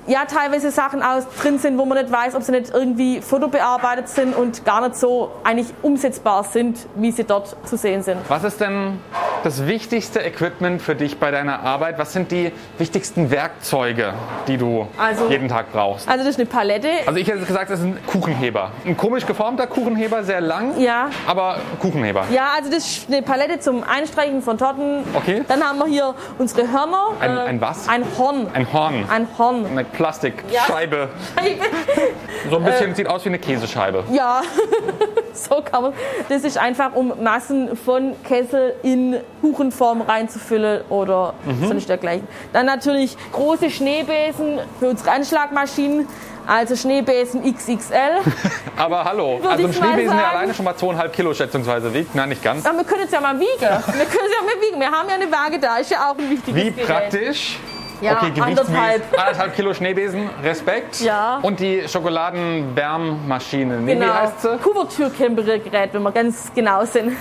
ja 0.06 0.24
teilweise 0.24 0.70
Sachen 0.70 1.02
aus 1.02 1.24
drin 1.40 1.58
sind, 1.58 1.78
wo 1.78 1.84
man 1.84 1.98
nicht 1.98 2.12
weiß, 2.12 2.34
ob 2.34 2.42
sie 2.42 2.52
nicht 2.52 2.72
irgendwie 2.72 3.20
fotobearbeitet 3.20 4.08
sind 4.08 4.36
und 4.36 4.64
gar 4.64 4.80
nicht 4.80 4.96
so 4.96 5.32
eigentlich 5.44 5.68
umsetzbar 5.82 6.44
sind, 6.44 6.86
wie 6.94 7.10
sie 7.10 7.24
dort 7.24 7.56
zu 7.66 7.76
sehen 7.76 8.02
sind. 8.02 8.18
Was 8.28 8.44
ist 8.44 8.60
denn 8.60 8.98
das 9.46 9.64
wichtigste 9.66 10.18
Equipment 10.18 10.82
für 10.82 10.96
dich 10.96 11.18
bei 11.18 11.30
deiner 11.30 11.60
Arbeit? 11.60 11.98
Was 12.00 12.12
sind 12.12 12.32
die 12.32 12.50
wichtigsten 12.78 13.30
Werkzeuge, 13.30 14.12
die 14.48 14.56
du 14.56 14.88
Also- 14.98 15.28
jeden 15.30 15.48
Tag 15.48 15.70
brauchst? 15.72 16.08
Also 16.08 16.24
das 16.24 16.30
ist 16.34 16.40
eine 16.40 16.46
Palette. 16.46 16.88
Also 17.06 17.20
ich 17.20 17.28
hätte 17.28 17.38
gesagt, 17.44 17.70
das 17.70 17.78
ist 17.78 17.84
ein 17.86 17.98
Kuchenheber. 18.08 18.72
Ein 18.84 18.96
komisch 18.96 19.24
geformter 19.24 19.68
Kuchenheber, 19.68 20.24
sehr 20.24 20.40
lang, 20.40 20.80
Ja. 20.80 21.10
aber 21.28 21.58
Kuchenheber. 21.78 22.24
Ja, 22.32 22.48
also 22.56 22.70
das 22.72 22.84
ist 22.84 23.08
eine 23.08 23.22
Palette 23.22 23.60
zum 23.60 23.84
Einstreichen 23.84 24.42
von 24.42 24.58
Torten. 24.58 25.04
Okay. 25.14 25.44
Dann 25.46 25.62
haben 25.62 25.78
wir 25.78 25.86
hier 25.86 26.14
unsere 26.38 26.62
Hörner. 26.72 27.10
Ein- 27.20 27.36
Äh, 27.36 27.40
ein 27.42 27.60
was? 27.60 27.88
Ein 27.88 28.04
Horn. 28.18 28.48
Ein 28.52 28.72
Horn. 28.72 29.04
Ein 29.08 29.28
Horn. 29.38 29.64
Eine 29.66 29.84
Plastikscheibe. 29.84 31.08
So 32.50 32.56
ein 32.58 32.66
Äh. 32.66 32.70
bisschen 32.70 32.94
sieht 32.94 33.08
aus 33.08 33.24
wie 33.24 33.28
eine 33.30 33.38
Käsescheibe. 33.38 34.04
Ja, 34.12 34.42
so 35.48 35.62
kann 35.62 35.82
man. 35.82 35.92
Das 36.28 36.42
ist 36.44 36.58
einfach, 36.58 36.94
um 36.94 37.12
Massen 37.22 37.76
von 37.76 38.14
Kessel 38.24 38.74
in 38.82 39.16
Kuchenform 39.40 40.02
reinzufüllen 40.02 40.82
oder 40.88 41.34
Mhm. 41.44 41.68
sonst 41.68 41.88
dergleichen. 41.88 42.26
Dann 42.52 42.66
natürlich 42.66 43.16
große 43.32 43.70
Schneebesen 43.70 44.58
für 44.80 44.88
unsere 44.88 45.10
Anschlagmaschinen. 45.12 46.08
Also 46.48 46.76
Schneebesen 46.76 47.42
XXL. 47.42 48.20
Aber 48.76 49.02
hallo, 49.04 49.38
Würde 49.40 49.48
also 49.48 49.66
ein 49.66 49.72
Schneebesen, 49.72 49.96
der 50.04 50.10
sagen. 50.10 50.36
alleine 50.36 50.54
schon 50.54 50.64
mal 50.64 50.76
zweieinhalb 50.76 51.12
Kilo 51.12 51.34
schätzungsweise 51.34 51.92
wiegt. 51.92 52.14
Nein, 52.14 52.28
nicht 52.28 52.42
ganz. 52.44 52.64
Aber 52.64 52.78
wir 52.78 52.84
können 52.84 53.02
es 53.04 53.10
ja 53.10 53.20
mal 53.20 53.34
wiegen. 53.36 53.48
Wir 53.60 53.68
können 53.70 53.86
es 53.96 54.32
ja 54.32 54.44
mal 54.44 54.62
wiegen. 54.70 54.78
Wir 54.80 54.90
haben 54.90 55.08
ja 55.08 55.14
eine 55.16 55.32
Waage 55.32 55.58
da, 55.58 55.78
ist 55.78 55.90
ja 55.90 56.08
auch 56.08 56.16
ein 56.16 56.30
wichtiges 56.30 56.54
Wie 56.64 56.70
Gerät. 56.70 56.86
praktisch. 56.86 57.58
Ja, 58.00 58.12
okay, 58.22 58.32
anderthalb. 58.40 59.02
Anderthalb 59.18 59.54
Kilo 59.56 59.72
Schneebesen, 59.74 60.28
Respekt. 60.42 61.00
Ja. 61.00 61.38
Und 61.42 61.60
die 61.60 61.88
Schokoladenwärmmaschine. 61.88 63.80
Nee, 63.80 63.94
Genau. 63.94 64.06
Wie 64.06 64.10
heißt 64.10 64.42
sie? 64.42 64.56
Kuvertürkämpergerät, 64.58 65.94
wenn 65.94 66.02
wir 66.02 66.12
ganz 66.12 66.50
genau 66.54 66.84
sind. 66.84 67.12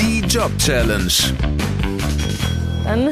Die 0.00 0.20
Job 0.26 0.50
Challenge. 0.58 1.12
Dann 2.84 3.10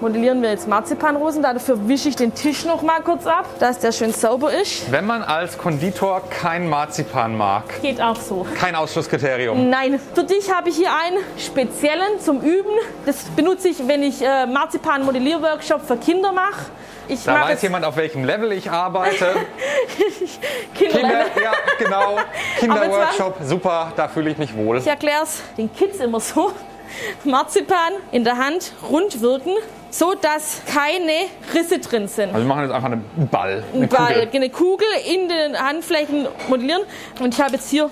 modellieren 0.00 0.42
wir 0.42 0.50
jetzt 0.50 0.66
Marzipanrosen. 0.68 1.42
Dafür 1.42 1.88
wische 1.88 2.08
ich 2.08 2.16
den 2.16 2.34
Tisch 2.34 2.64
noch 2.64 2.82
mal 2.82 3.00
kurz 3.00 3.26
ab, 3.26 3.46
dass 3.58 3.78
der 3.78 3.92
schön 3.92 4.12
sauber 4.12 4.52
ist. 4.52 4.90
Wenn 4.90 5.06
man 5.06 5.22
als 5.22 5.58
Konditor 5.58 6.22
kein 6.30 6.68
Marzipan 6.68 7.36
mag, 7.36 7.80
Geht 7.82 8.00
auch 8.00 8.16
so. 8.16 8.46
kein 8.58 8.74
Ausschlusskriterium. 8.74 9.68
Nein, 9.70 10.00
für 10.14 10.24
dich 10.24 10.52
habe 10.52 10.68
ich 10.70 10.76
hier 10.76 10.90
einen 10.90 11.18
speziellen 11.38 12.20
zum 12.20 12.40
Üben. 12.40 12.70
Das 13.06 13.16
benutze 13.36 13.68
ich, 13.68 13.86
wenn 13.86 14.02
ich 14.02 14.22
äh, 14.22 14.46
Marzipan-Modellierworkshop 14.46 15.86
für 15.86 15.96
Kinder 15.96 16.32
mache. 16.32 16.66
Ich 17.08 17.24
Da 17.24 17.40
weiß 17.40 17.60
jemand, 17.62 17.84
auf 17.84 17.96
welchem 17.96 18.24
Level 18.24 18.52
ich 18.52 18.70
arbeite. 18.70 19.34
Kinder. 20.74 20.98
Kinder, 20.98 21.24
ja, 21.42 21.52
genau. 21.78 22.18
Kinderworkshop, 22.58 23.38
super, 23.42 23.92
da 23.96 24.06
fühle 24.06 24.30
ich 24.30 24.38
mich 24.38 24.54
wohl. 24.56 24.78
Ich 24.78 24.86
erkläre 24.86 25.24
es 25.24 25.42
den 25.56 25.72
Kids 25.74 25.98
immer 25.98 26.20
so. 26.20 26.52
Marzipan 27.24 27.92
in 28.12 28.24
der 28.24 28.36
Hand 28.36 28.72
rund 28.88 29.20
wirken, 29.20 29.52
so 29.90 30.14
dass 30.14 30.62
keine 30.66 31.26
Risse 31.54 31.78
drin 31.78 32.08
sind. 32.08 32.28
Also 32.28 32.38
wir 32.38 32.44
machen 32.44 32.62
jetzt 32.62 32.72
einfach 32.72 32.90
einen 32.90 33.28
Ball. 33.30 33.62
Eine 33.74 33.82
Ein 33.84 33.88
Ball, 33.88 34.14
Kugel. 34.14 34.28
eine 34.34 34.50
Kugel 34.50 34.86
in 35.12 35.28
den 35.28 35.58
Handflächen 35.58 36.28
modellieren. 36.48 36.82
Und 37.20 37.34
ich 37.34 37.40
habe 37.40 37.52
jetzt 37.52 37.70
hier 37.70 37.90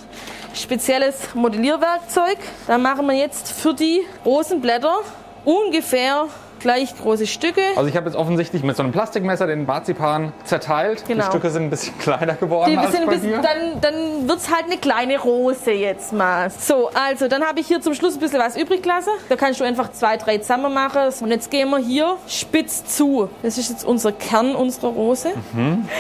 spezielles 0.55 1.35
Modellierwerkzeug. 1.35 2.39
Da 2.67 2.79
machen 2.79 3.07
wir 3.07 3.15
jetzt 3.15 3.53
für 3.53 3.75
die 3.75 4.03
Rosenblätter 4.25 4.99
ungefähr 5.45 6.27
gleich 6.61 6.97
große 6.97 7.27
Stücke. 7.27 7.61
Also 7.77 7.89
ich 7.89 7.97
habe 7.97 8.07
jetzt 8.07 8.17
offensichtlich 8.17 8.63
mit 8.63 8.77
so 8.77 8.83
einem 8.83 8.93
Plastikmesser 8.93 9.47
den 9.47 9.67
Marzipan 9.67 10.33
zerteilt. 10.45 11.05
Die 11.09 11.13
Genau. 11.13 11.25
Stücke 11.27 11.51
sind 11.51 11.65
ein 11.65 11.71
bisschen 11.71 11.97
kleiner 11.99 12.35
geworden 12.35 12.71
Die 12.73 12.77
als 12.79 12.93
sind 12.93 13.07
bei 13.07 13.13
bisschen, 13.15 13.31
dir. 13.33 13.41
dann 13.43 13.81
dann 13.81 14.29
wird 14.29 14.39
es 14.39 14.53
halt 14.55 14.65
eine 14.67 14.77
kleine 14.79 15.19
Rose 15.19 15.73
jetzt 15.73 16.13
mal. 16.13 16.51
So, 16.51 16.91
also 16.95 17.29
dann 17.29 17.43
habe 17.45 17.61
ich 17.61 17.67
hier 17.67 17.81
zum 17.81 17.95
Schluss 17.95 18.15
ein 18.15 18.21
bisschen 18.21 18.39
was 18.41 18.57
übrig 18.57 18.83
gelassen. 18.83 19.11
Da 19.29 19.37
kannst 19.37 19.61
du 19.61 19.65
einfach 19.65 19.93
zwei, 19.93 20.17
drei 20.17 20.39
zusammen 20.39 20.73
machen. 20.73 21.01
Und 21.21 21.31
jetzt 21.31 21.51
gehen 21.51 21.71
wir 21.71 21.79
hier 21.79 22.17
spitz 22.27 22.85
zu. 22.97 23.29
Das 23.43 23.59
ist 23.59 23.71
jetzt 23.71 23.85
unser 23.85 24.13
Kern 24.13 24.55
unserer 24.55 24.89
Rose. 24.89 25.31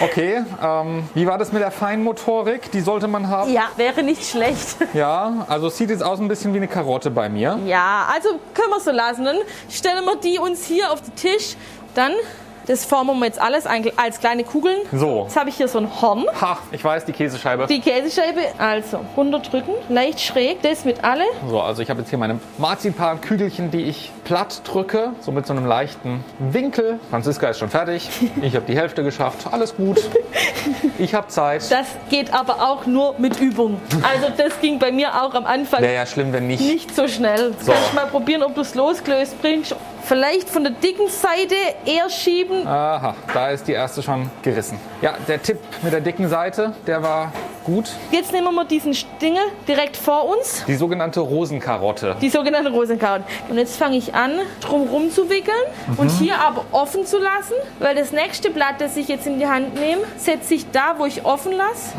Okay, 0.02 0.42
ähm, 0.62 1.04
wie 1.14 1.26
war 1.26 1.38
das 1.38 1.52
mit 1.52 1.62
der 1.62 1.70
Feinmotorik? 1.70 2.70
Die 2.72 2.80
sollte 2.80 3.08
man 3.08 3.28
haben. 3.28 3.52
Ja, 3.52 3.64
wäre 3.76 4.02
nicht 4.02 4.24
schlecht. 4.24 4.76
Ja, 4.94 5.46
also 5.48 5.68
sieht 5.68 5.90
jetzt 5.90 6.02
aus 6.02 6.18
ein 6.18 6.28
bisschen 6.28 6.52
wie 6.54 6.56
eine 6.56 6.66
Karotte 6.66 7.10
bei 7.10 7.28
mir. 7.28 7.58
Ja, 7.66 8.06
also 8.12 8.30
können 8.54 8.70
wir 8.70 8.80
so 8.80 8.90
lassen. 8.90 9.24
Dann 9.24 9.36
stellen 9.70 10.04
wir 10.04 10.16
die 10.16 10.38
uns 10.48 10.66
hier 10.66 10.90
auf 10.92 11.02
den 11.02 11.14
Tisch. 11.14 11.56
Dann, 11.94 12.12
das 12.66 12.84
formen 12.84 13.18
wir 13.18 13.26
jetzt 13.26 13.40
alles 13.40 13.66
als 13.66 14.20
kleine 14.20 14.44
Kugeln. 14.44 14.78
So. 14.92 15.24
Jetzt 15.24 15.36
habe 15.36 15.48
ich 15.50 15.56
hier 15.56 15.68
so 15.68 15.78
ein 15.78 16.00
Horn. 16.00 16.26
Ha, 16.40 16.58
ich 16.72 16.82
weiß, 16.84 17.04
die 17.04 17.12
Käsescheibe. 17.12 17.66
Die 17.66 17.80
Käsescheibe, 17.80 18.40
also 18.58 19.00
runterdrücken, 19.16 19.74
leicht 19.88 20.20
schräg, 20.20 20.62
das 20.62 20.84
mit 20.84 21.04
alle. 21.04 21.24
So, 21.48 21.60
also 21.60 21.82
ich 21.82 21.90
habe 21.90 22.00
jetzt 22.00 22.10
hier 22.10 22.18
meine 22.18 22.40
Marzipan-Kügelchen, 22.58 23.70
die 23.70 23.82
ich 23.82 24.12
platt 24.28 24.60
drücke, 24.64 25.12
so 25.20 25.32
mit 25.32 25.46
so 25.46 25.54
einem 25.54 25.64
leichten 25.64 26.22
Winkel. 26.38 27.00
Franziska 27.08 27.48
ist 27.48 27.58
schon 27.58 27.70
fertig. 27.70 28.08
Ich 28.42 28.54
habe 28.54 28.66
die 28.66 28.76
Hälfte 28.76 29.02
geschafft. 29.02 29.46
Alles 29.50 29.74
gut. 29.74 30.00
Ich 30.98 31.14
habe 31.14 31.28
Zeit. 31.28 31.70
Das 31.70 31.86
geht 32.10 32.32
aber 32.34 32.56
auch 32.56 32.84
nur 32.86 33.14
mit 33.18 33.40
Übung. 33.40 33.80
Also 34.02 34.28
das 34.36 34.60
ging 34.60 34.78
bei 34.78 34.92
mir 34.92 35.14
auch 35.22 35.34
am 35.34 35.46
Anfang 35.46 35.80
Wäre 35.80 35.94
ja 35.94 36.06
schlimm, 36.06 36.32
wenn 36.32 36.46
nicht. 36.46 36.60
nicht 36.60 36.94
so 36.94 37.08
schnell. 37.08 37.54
So. 37.60 37.72
Kannst 37.72 37.94
mal 37.94 38.06
probieren, 38.06 38.42
ob 38.42 38.54
du 38.54 38.60
es 38.60 38.74
losgelöst 38.74 39.40
bringst. 39.40 39.74
Vielleicht 40.02 40.48
von 40.50 40.62
der 40.62 40.72
dicken 40.72 41.08
Seite 41.08 41.54
eher 41.86 42.08
schieben. 42.10 42.66
Aha, 42.66 43.14
da 43.32 43.48
ist 43.48 43.66
die 43.66 43.72
erste 43.72 44.02
schon 44.02 44.30
gerissen. 44.42 44.78
Ja, 45.02 45.14
der 45.26 45.42
Tipp 45.42 45.58
mit 45.82 45.92
der 45.92 46.00
dicken 46.00 46.28
Seite, 46.28 46.74
der 46.86 47.02
war 47.02 47.32
gut. 47.68 47.90
Jetzt 48.10 48.32
nehmen 48.32 48.54
wir 48.54 48.64
diesen 48.64 48.94
Stingel 48.94 49.42
direkt 49.68 49.96
vor 49.96 50.26
uns. 50.26 50.64
Die 50.66 50.74
sogenannte 50.74 51.20
Rosenkarotte. 51.20 52.16
Die 52.20 52.30
sogenannte 52.30 52.70
Rosenkraut. 52.70 53.20
Und 53.50 53.58
jetzt 53.58 53.76
fange 53.76 53.98
ich 53.98 54.14
an, 54.14 54.32
drumherum 54.62 55.10
zu 55.10 55.28
wickeln 55.28 55.54
und 55.98 56.10
hier 56.10 56.38
aber 56.40 56.64
offen 56.72 57.04
zu 57.04 57.18
lassen, 57.18 57.52
weil 57.78 57.94
das 57.94 58.10
nächste 58.10 58.48
Blatt, 58.50 58.76
das 58.80 58.96
ich 58.96 59.08
jetzt 59.08 59.26
in 59.26 59.38
die 59.38 59.46
Hand 59.46 59.74
nehme, 59.74 60.02
setze 60.16 60.54
ich 60.54 60.70
da, 60.70 60.94
wo 60.96 61.04
ich 61.04 61.26
offen 61.26 61.52
lasse, 61.52 61.92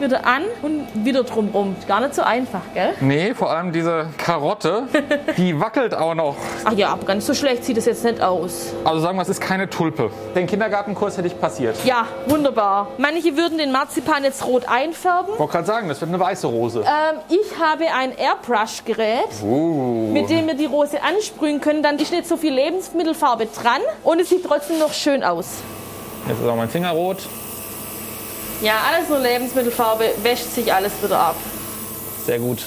wieder 0.00 0.26
an 0.26 0.42
und 0.62 0.86
wieder 1.04 1.22
drumherum. 1.22 1.76
Gar 1.86 2.00
nicht 2.00 2.14
so 2.14 2.22
einfach, 2.22 2.62
gell? 2.72 2.94
Nee, 3.00 3.34
vor 3.34 3.50
allem 3.50 3.72
diese 3.72 4.06
Karotte, 4.16 4.84
die 5.36 5.60
wackelt 5.60 5.94
auch 5.94 6.14
noch. 6.14 6.36
Ach 6.64 6.72
ja, 6.72 6.88
aber 6.88 7.04
ganz 7.04 7.26
so 7.26 7.34
schlecht 7.34 7.64
sieht 7.64 7.76
es 7.76 7.84
jetzt 7.84 8.04
nicht 8.04 8.22
aus. 8.22 8.72
Also 8.84 9.00
sagen 9.00 9.18
wir, 9.18 9.22
es 9.22 9.28
ist 9.28 9.40
keine 9.42 9.68
Tulpe. 9.68 10.10
Den 10.34 10.46
Kindergartenkurs 10.46 11.18
hätte 11.18 11.26
ich 11.28 11.38
passiert. 11.38 11.76
Ja, 11.84 12.06
wunderbar. 12.26 12.88
Manche 12.96 13.36
würden 13.36 13.58
den 13.58 13.70
Marzipan 13.70 14.24
jetzt 14.24 14.46
rot 14.46 14.66
einfärben. 14.66 15.09
Ich 15.32 15.38
wollte 15.38 15.52
gerade 15.52 15.66
sagen, 15.66 15.88
das 15.88 16.00
wird 16.00 16.10
eine 16.10 16.20
weiße 16.20 16.46
Rose. 16.46 16.80
Ähm, 16.80 17.18
ich 17.28 17.58
habe 17.58 17.84
ein 17.92 18.16
Airbrush-Gerät, 18.16 19.42
Uh. 19.42 20.10
mit 20.12 20.28
dem 20.30 20.46
wir 20.46 20.54
die 20.54 20.66
Rose 20.66 20.98
ansprühen 21.02 21.60
können. 21.60 21.82
Dann 21.82 21.98
ist 21.98 22.12
nicht 22.12 22.26
so 22.26 22.36
viel 22.36 22.52
Lebensmittelfarbe 22.54 23.46
dran 23.46 23.80
und 24.04 24.20
es 24.20 24.28
sieht 24.28 24.44
trotzdem 24.44 24.78
noch 24.78 24.92
schön 24.92 25.22
aus. 25.24 25.46
Jetzt 26.28 26.40
ist 26.40 26.46
auch 26.48 26.56
mein 26.56 26.68
Finger 26.68 26.90
rot. 26.90 27.18
Ja, 28.62 28.74
alles 28.92 29.08
nur 29.08 29.18
Lebensmittelfarbe, 29.18 30.04
wäscht 30.22 30.50
sich 30.54 30.72
alles 30.72 30.92
wieder 31.02 31.18
ab. 31.18 31.36
Sehr 32.26 32.38
gut. 32.38 32.62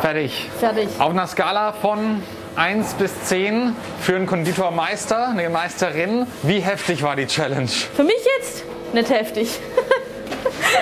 Fertig. 0.00 0.48
Fertig. 0.58 0.88
Auf 0.98 1.10
einer 1.10 1.26
Skala 1.26 1.72
von 1.74 2.22
1 2.56 2.94
bis 2.94 3.10
10 3.24 3.74
für 4.00 4.16
einen 4.16 4.26
Konditormeister, 4.26 5.28
eine 5.28 5.48
Meisterin. 5.48 6.26
Wie 6.42 6.58
heftig 6.60 7.02
war 7.02 7.16
die 7.16 7.26
Challenge? 7.26 7.68
Für 7.68 8.04
mich 8.04 8.16
jetzt 8.38 8.64
nicht 8.92 9.10
heftig. 9.10 9.58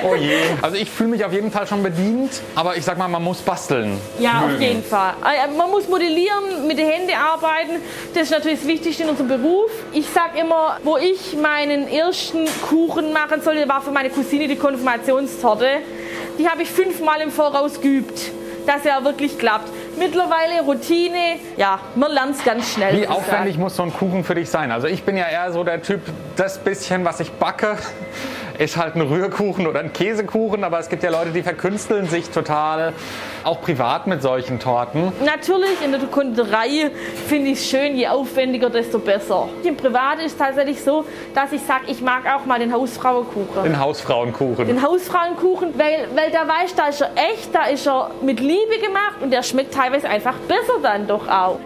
Oh 0.04 0.14
je. 0.14 0.36
Also 0.62 0.76
ich 0.76 0.88
fühle 0.90 1.10
mich 1.10 1.24
auf 1.24 1.32
jeden 1.32 1.50
Fall 1.50 1.66
schon 1.66 1.82
bedient, 1.82 2.40
aber 2.54 2.76
ich 2.76 2.84
sag 2.84 2.98
mal, 2.98 3.08
man 3.08 3.24
muss 3.24 3.38
basteln. 3.38 3.98
Ja, 4.20 4.42
auf 4.42 4.50
mögen. 4.50 4.62
jeden 4.62 4.84
Fall. 4.84 5.14
Äh, 5.24 5.50
Man 5.56 5.70
muss 5.70 5.88
modellieren, 5.88 6.66
mit 6.68 6.78
den 6.78 6.86
Händen 6.88 7.12
arbeiten. 7.14 7.82
Das 8.14 8.24
ist 8.24 8.30
natürlich 8.30 8.58
das 8.60 8.68
Wichtigste 8.68 9.02
in 9.04 9.08
unserem 9.08 9.28
Beruf. 9.28 9.70
Ich 9.92 10.06
sag 10.14 10.38
immer, 10.38 10.78
wo 10.84 10.98
ich 10.98 11.36
meinen 11.36 11.88
ersten 11.88 12.44
Kuchen 12.68 13.12
machen 13.12 13.40
sollte, 13.42 13.68
war 13.68 13.80
für 13.80 13.90
meine 13.90 14.10
Cousine 14.10 14.46
die 14.46 14.56
Konfirmationstorte. 14.56 15.68
Die 16.38 16.48
habe 16.48 16.62
ich 16.62 16.70
fünfmal 16.70 17.20
im 17.22 17.32
Voraus 17.32 17.80
geübt, 17.80 18.20
dass 18.66 18.84
er 18.84 19.02
wirklich 19.04 19.38
klappt. 19.38 19.68
Mittlerweile 19.98 20.62
Routine, 20.64 21.40
ja, 21.56 21.80
man 21.96 22.12
lernt 22.12 22.36
es 22.36 22.44
ganz 22.44 22.72
schnell. 22.72 23.00
Wie 23.00 23.08
aufwendig 23.08 23.58
muss 23.58 23.76
so 23.76 23.82
ein 23.82 23.92
Kuchen 23.92 24.22
für 24.22 24.34
dich 24.34 24.48
sein? 24.48 24.70
Also 24.70 24.86
ich 24.86 25.02
bin 25.02 25.16
ja 25.16 25.26
eher 25.26 25.52
so 25.52 25.64
der 25.64 25.82
Typ, 25.82 26.00
das 26.36 26.58
bisschen, 26.58 27.04
was 27.04 27.20
ich 27.20 27.32
backe, 27.32 27.76
ist 28.58 28.76
halt 28.76 28.96
ein 28.96 29.02
Rührkuchen 29.02 29.66
oder 29.66 29.80
ein 29.80 29.92
Käsekuchen. 29.92 30.64
Aber 30.64 30.78
es 30.78 30.88
gibt 30.88 31.02
ja 31.02 31.10
Leute, 31.10 31.30
die 31.30 31.42
verkünsteln 31.42 32.08
sich 32.08 32.30
total, 32.30 32.92
auch 33.44 33.60
privat 33.60 34.06
mit 34.06 34.22
solchen 34.22 34.58
Torten. 34.58 35.12
Natürlich, 35.24 35.82
in 35.84 35.92
der 35.92 36.00
Konditorei 36.02 36.90
finde 37.28 37.50
ich 37.50 37.58
es 37.58 37.68
schön, 37.68 37.96
je 37.96 38.08
aufwendiger, 38.08 38.70
desto 38.70 38.98
besser. 38.98 39.48
Im 39.62 39.76
Privat 39.76 40.18
ist 40.18 40.32
es 40.32 40.36
tatsächlich 40.36 40.82
so, 40.82 41.04
dass 41.34 41.52
ich 41.52 41.62
sage, 41.62 41.84
ich 41.86 42.00
mag 42.00 42.22
auch 42.26 42.44
mal 42.44 42.58
den 42.58 42.72
Hausfrauenkuchen. 42.72 43.62
Den 43.62 43.78
Hausfrauenkuchen. 43.78 44.66
Den 44.66 44.82
Hausfrauenkuchen, 44.82 45.78
weil, 45.78 46.08
weil 46.14 46.30
da 46.30 46.46
weißt 46.46 46.78
da 46.78 46.88
ist 46.88 47.00
er 47.00 47.10
echt, 47.32 47.54
da 47.54 47.64
ist 47.64 47.86
er 47.86 48.10
mit 48.22 48.40
Liebe 48.40 48.78
gemacht 48.80 49.16
und 49.22 49.30
der 49.30 49.42
schmeckt 49.42 49.72
teilweise 49.74 50.08
einfach 50.08 50.34
besser 50.48 50.80
dann 50.82 51.06
doch 51.06 51.28
auch. 51.28 51.58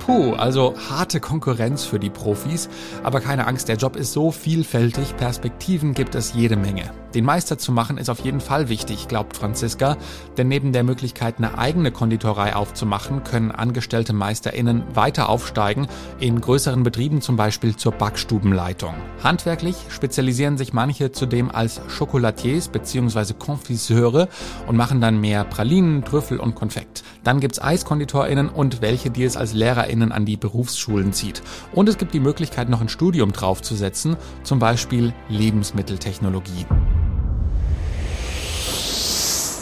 Puh, 0.00 0.32
also 0.32 0.74
harte 0.88 1.20
Konkurrenz 1.20 1.84
für 1.84 1.98
die 1.98 2.10
Profis. 2.10 2.68
Aber 3.04 3.20
keine 3.20 3.46
Angst, 3.46 3.68
der 3.68 3.76
Job 3.76 3.96
ist 3.96 4.12
so 4.12 4.30
vielfältig, 4.30 5.16
Perspektiven 5.16 5.94
gibt 5.94 6.14
es 6.14 6.32
jede 6.32 6.56
Menge. 6.56 6.90
Den 7.14 7.24
Meister 7.24 7.58
zu 7.58 7.72
machen 7.72 7.98
ist 7.98 8.08
auf 8.08 8.20
jeden 8.20 8.40
Fall 8.40 8.68
wichtig, 8.68 9.08
glaubt 9.08 9.36
Franziska, 9.36 9.96
denn 10.36 10.46
neben 10.46 10.72
der 10.72 10.84
Möglichkeit, 10.84 11.38
eine 11.38 11.58
eigene 11.58 11.90
Konditorei 11.90 12.54
aufzumachen, 12.54 13.24
können 13.24 13.50
angestellte 13.50 14.12
MeisterInnen 14.12 14.84
weiter 14.94 15.28
aufsteigen, 15.28 15.88
in 16.20 16.40
größeren 16.40 16.84
Betrieben 16.84 17.20
zum 17.20 17.36
Beispiel 17.36 17.74
zur 17.74 17.92
Backstubenleitung. 17.92 18.94
Handwerklich 19.24 19.76
spezialisieren 19.88 20.56
sich 20.56 20.72
manche 20.72 21.10
zudem 21.10 21.50
als 21.50 21.80
Chocolatiers 21.98 22.68
bzw. 22.68 23.34
Konfiseure 23.36 24.28
und 24.68 24.76
machen 24.76 25.00
dann 25.00 25.20
mehr 25.20 25.42
Pralinen, 25.42 26.04
Trüffel 26.04 26.38
und 26.38 26.54
Konfekt. 26.54 27.02
Dann 27.24 27.40
gibt's 27.40 27.60
EiskonditorInnen 27.60 28.48
und 28.48 28.82
welche, 28.82 29.10
die 29.10 29.24
es 29.24 29.36
als 29.36 29.52
LehrerInnen 29.90 30.12
an 30.12 30.24
die 30.24 30.36
Berufsschulen 30.36 31.12
zieht. 31.12 31.42
Und 31.72 31.88
es 31.88 31.98
gibt 31.98 32.14
die 32.14 32.20
Möglichkeit, 32.20 32.68
noch 32.68 32.80
ein 32.80 32.88
Studium 32.88 33.32
draufzusetzen, 33.32 34.16
zum 34.42 34.58
Beispiel 34.58 35.12
Lebensmitteltechnologie. 35.28 36.66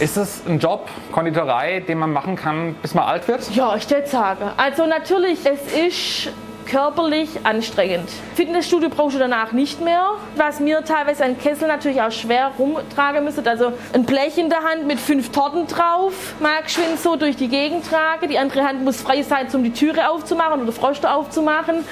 Ist 0.00 0.16
es 0.16 0.42
ein 0.46 0.60
Job, 0.60 0.88
Konditorei, 1.10 1.80
den 1.80 1.98
man 1.98 2.12
machen 2.12 2.36
kann, 2.36 2.76
bis 2.82 2.94
man 2.94 3.04
alt 3.04 3.26
wird? 3.26 3.50
Ja, 3.54 3.74
ich 3.74 3.90
würde 3.90 4.06
sagen. 4.06 4.48
Also 4.56 4.86
natürlich, 4.86 5.40
es 5.44 6.28
ist 6.28 6.32
körperlich 6.68 7.30
anstrengend. 7.44 8.08
Fitnessstudio 8.34 8.90
brauchst 8.90 9.16
du 9.16 9.18
danach 9.18 9.52
nicht 9.52 9.80
mehr. 9.80 10.10
Was 10.36 10.60
mir 10.60 10.84
teilweise 10.84 11.24
ein 11.24 11.38
Kessel 11.38 11.66
natürlich 11.66 12.00
auch 12.00 12.12
schwer 12.12 12.52
rumtragen 12.58 13.24
müsste. 13.24 13.48
Also 13.48 13.72
ein 13.92 14.04
Blech 14.04 14.36
in 14.38 14.50
der 14.50 14.62
Hand 14.62 14.86
mit 14.86 15.00
fünf 15.00 15.30
Torten 15.30 15.66
drauf, 15.66 16.34
mal 16.40 16.62
geschwind 16.62 17.00
so 17.00 17.16
durch 17.16 17.36
die 17.36 17.48
Gegend 17.48 17.86
trage. 17.88 18.28
Die 18.28 18.38
andere 18.38 18.62
Hand 18.64 18.84
muss 18.84 19.00
frei 19.00 19.22
sein, 19.22 19.46
um 19.52 19.64
die 19.64 19.72
Türe 19.72 20.10
aufzumachen 20.10 20.62
oder 20.62 20.72
Froste 20.72 21.10
aufzumachen. 21.10 21.84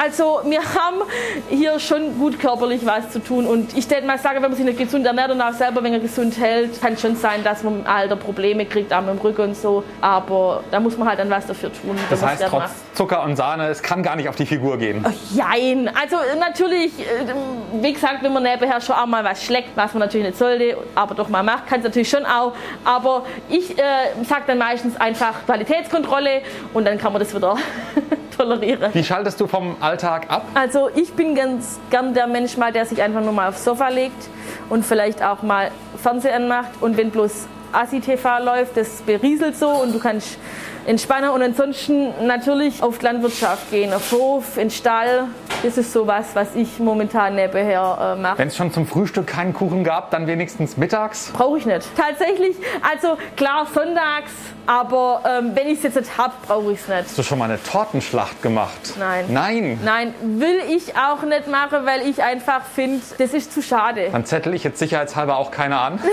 Also 0.00 0.40
wir 0.44 0.60
haben 0.74 1.02
hier 1.48 1.80
schon 1.80 2.18
gut 2.18 2.38
körperlich 2.38 2.84
was 2.84 3.10
zu 3.10 3.20
tun. 3.20 3.46
Und 3.46 3.76
ich 3.76 3.88
denke 3.88 4.06
mal 4.06 4.18
sagen, 4.18 4.36
wenn 4.36 4.50
man 4.50 4.56
sich 4.56 4.66
nicht 4.66 4.78
gesund 4.78 5.06
ernährt 5.06 5.30
und 5.30 5.40
auch 5.40 5.52
selber, 5.52 5.82
wenn 5.82 5.94
er 5.94 6.00
gesund 6.00 6.38
hält, 6.38 6.80
kann 6.80 6.96
schon 6.98 7.16
sein, 7.16 7.42
dass 7.42 7.62
man 7.62 7.80
im 7.80 7.86
Alter 7.86 8.16
Probleme 8.16 8.66
kriegt, 8.66 8.92
auch 8.92 9.00
mit 9.00 9.10
dem 9.10 9.18
Rücken 9.18 9.42
und 9.42 9.56
so. 9.56 9.82
Aber 10.00 10.62
da 10.70 10.78
muss 10.78 10.96
man 10.98 11.08
halt 11.08 11.18
dann 11.18 11.30
was 11.30 11.46
dafür 11.46 11.72
tun. 11.72 11.98
Das 12.10 12.22
heißt, 12.22 12.44
trotz 12.48 12.70
Zucker 12.94 13.22
und 13.22 13.36
Sahne, 13.36 13.68
es 13.68 13.82
kann 13.82 14.02
gar 14.02 14.09
nicht 14.16 14.28
auf 14.28 14.36
die 14.36 14.46
Figur 14.46 14.78
gehen. 14.78 15.04
Jein. 15.34 15.90
Also 16.00 16.16
natürlich, 16.38 16.98
äh, 17.00 17.34
wie 17.80 17.92
gesagt, 17.92 18.22
wenn 18.22 18.32
man 18.32 18.42
nebenher 18.42 18.80
schon 18.80 18.96
auch 18.96 19.06
mal 19.06 19.24
was 19.24 19.44
schlägt, 19.44 19.76
was 19.76 19.92
man 19.94 20.00
natürlich 20.00 20.26
nicht 20.26 20.38
sollte, 20.38 20.76
aber 20.94 21.14
doch 21.14 21.28
mal 21.28 21.42
macht, 21.42 21.66
kann 21.66 21.80
es 21.80 21.84
natürlich 21.84 22.08
schon 22.10 22.24
auch. 22.24 22.52
Aber 22.84 23.24
ich 23.48 23.78
äh, 23.78 23.82
sage 24.24 24.42
dann 24.46 24.58
meistens 24.58 24.96
einfach 25.00 25.44
Qualitätskontrolle 25.46 26.42
und 26.74 26.86
dann 26.86 26.98
kann 26.98 27.12
man 27.12 27.20
das 27.20 27.34
wieder 27.34 27.56
tolerieren. 28.36 28.92
Wie 28.92 29.04
schaltest 29.04 29.40
du 29.40 29.46
vom 29.46 29.76
Alltag 29.80 30.26
ab? 30.28 30.44
Also 30.54 30.90
ich 30.94 31.12
bin 31.12 31.34
ganz 31.34 31.78
gern 31.90 32.14
der 32.14 32.26
Mensch 32.26 32.56
mal, 32.56 32.72
der 32.72 32.86
sich 32.86 33.02
einfach 33.02 33.20
nur 33.20 33.32
mal 33.32 33.48
aufs 33.48 33.64
Sofa 33.64 33.88
legt 33.88 34.28
und 34.68 34.84
vielleicht 34.84 35.22
auch 35.22 35.42
mal 35.42 35.70
Fernseher 36.02 36.36
anmacht 36.36 36.70
und 36.80 36.96
wenn 36.96 37.10
bloß 37.10 37.46
Assi-TV 37.72 38.38
läuft, 38.44 38.76
das 38.76 39.02
berieselt 39.02 39.56
so 39.56 39.68
und 39.68 39.94
du 39.94 39.98
kannst 39.98 40.38
entspannen 40.86 41.30
und 41.30 41.42
ansonsten 41.42 42.26
natürlich 42.26 42.82
auf 42.82 42.98
die 42.98 43.04
Landwirtschaft 43.04 43.70
gehen, 43.70 43.92
auf 43.92 44.10
Hof, 44.12 44.56
in 44.56 44.64
den 44.64 44.70
Stall. 44.70 45.26
Das 45.62 45.76
ist 45.76 45.92
so 45.92 46.06
was, 46.06 46.34
was 46.34 46.54
ich 46.54 46.78
momentan 46.78 47.34
nebenher 47.34 48.16
äh, 48.16 48.20
mache. 48.20 48.38
Wenn 48.38 48.48
es 48.48 48.56
schon 48.56 48.72
zum 48.72 48.86
Frühstück 48.86 49.26
keinen 49.26 49.52
Kuchen 49.52 49.84
gab, 49.84 50.10
dann 50.10 50.26
wenigstens 50.26 50.78
mittags? 50.78 51.30
Brauche 51.34 51.58
ich 51.58 51.66
nicht. 51.66 51.86
Tatsächlich, 51.96 52.56
also 52.80 53.18
klar 53.36 53.66
sonntags, 53.72 54.32
aber 54.66 55.20
ähm, 55.28 55.52
wenn 55.54 55.68
ich 55.68 55.78
es 55.78 55.82
jetzt 55.82 55.96
nicht 55.96 56.16
habe, 56.16 56.32
brauche 56.46 56.72
ich 56.72 56.80
es 56.80 56.88
nicht. 56.88 57.04
Hast 57.04 57.18
du 57.18 57.22
schon 57.22 57.38
mal 57.38 57.44
eine 57.44 57.62
Tortenschlacht 57.62 58.40
gemacht? 58.42 58.94
Nein. 58.98 59.26
Nein? 59.28 59.78
Nein, 59.84 60.14
will 60.22 60.60
ich 60.70 60.96
auch 60.96 61.22
nicht 61.22 61.46
machen, 61.46 61.84
weil 61.84 62.08
ich 62.08 62.22
einfach 62.22 62.64
finde, 62.64 63.02
das 63.18 63.34
ist 63.34 63.52
zu 63.52 63.62
schade. 63.62 64.08
Dann 64.10 64.24
zettel 64.24 64.54
ich 64.54 64.64
jetzt 64.64 64.78
sicherheitshalber 64.78 65.36
auch 65.36 65.50
keine 65.50 65.78
an. 65.78 66.00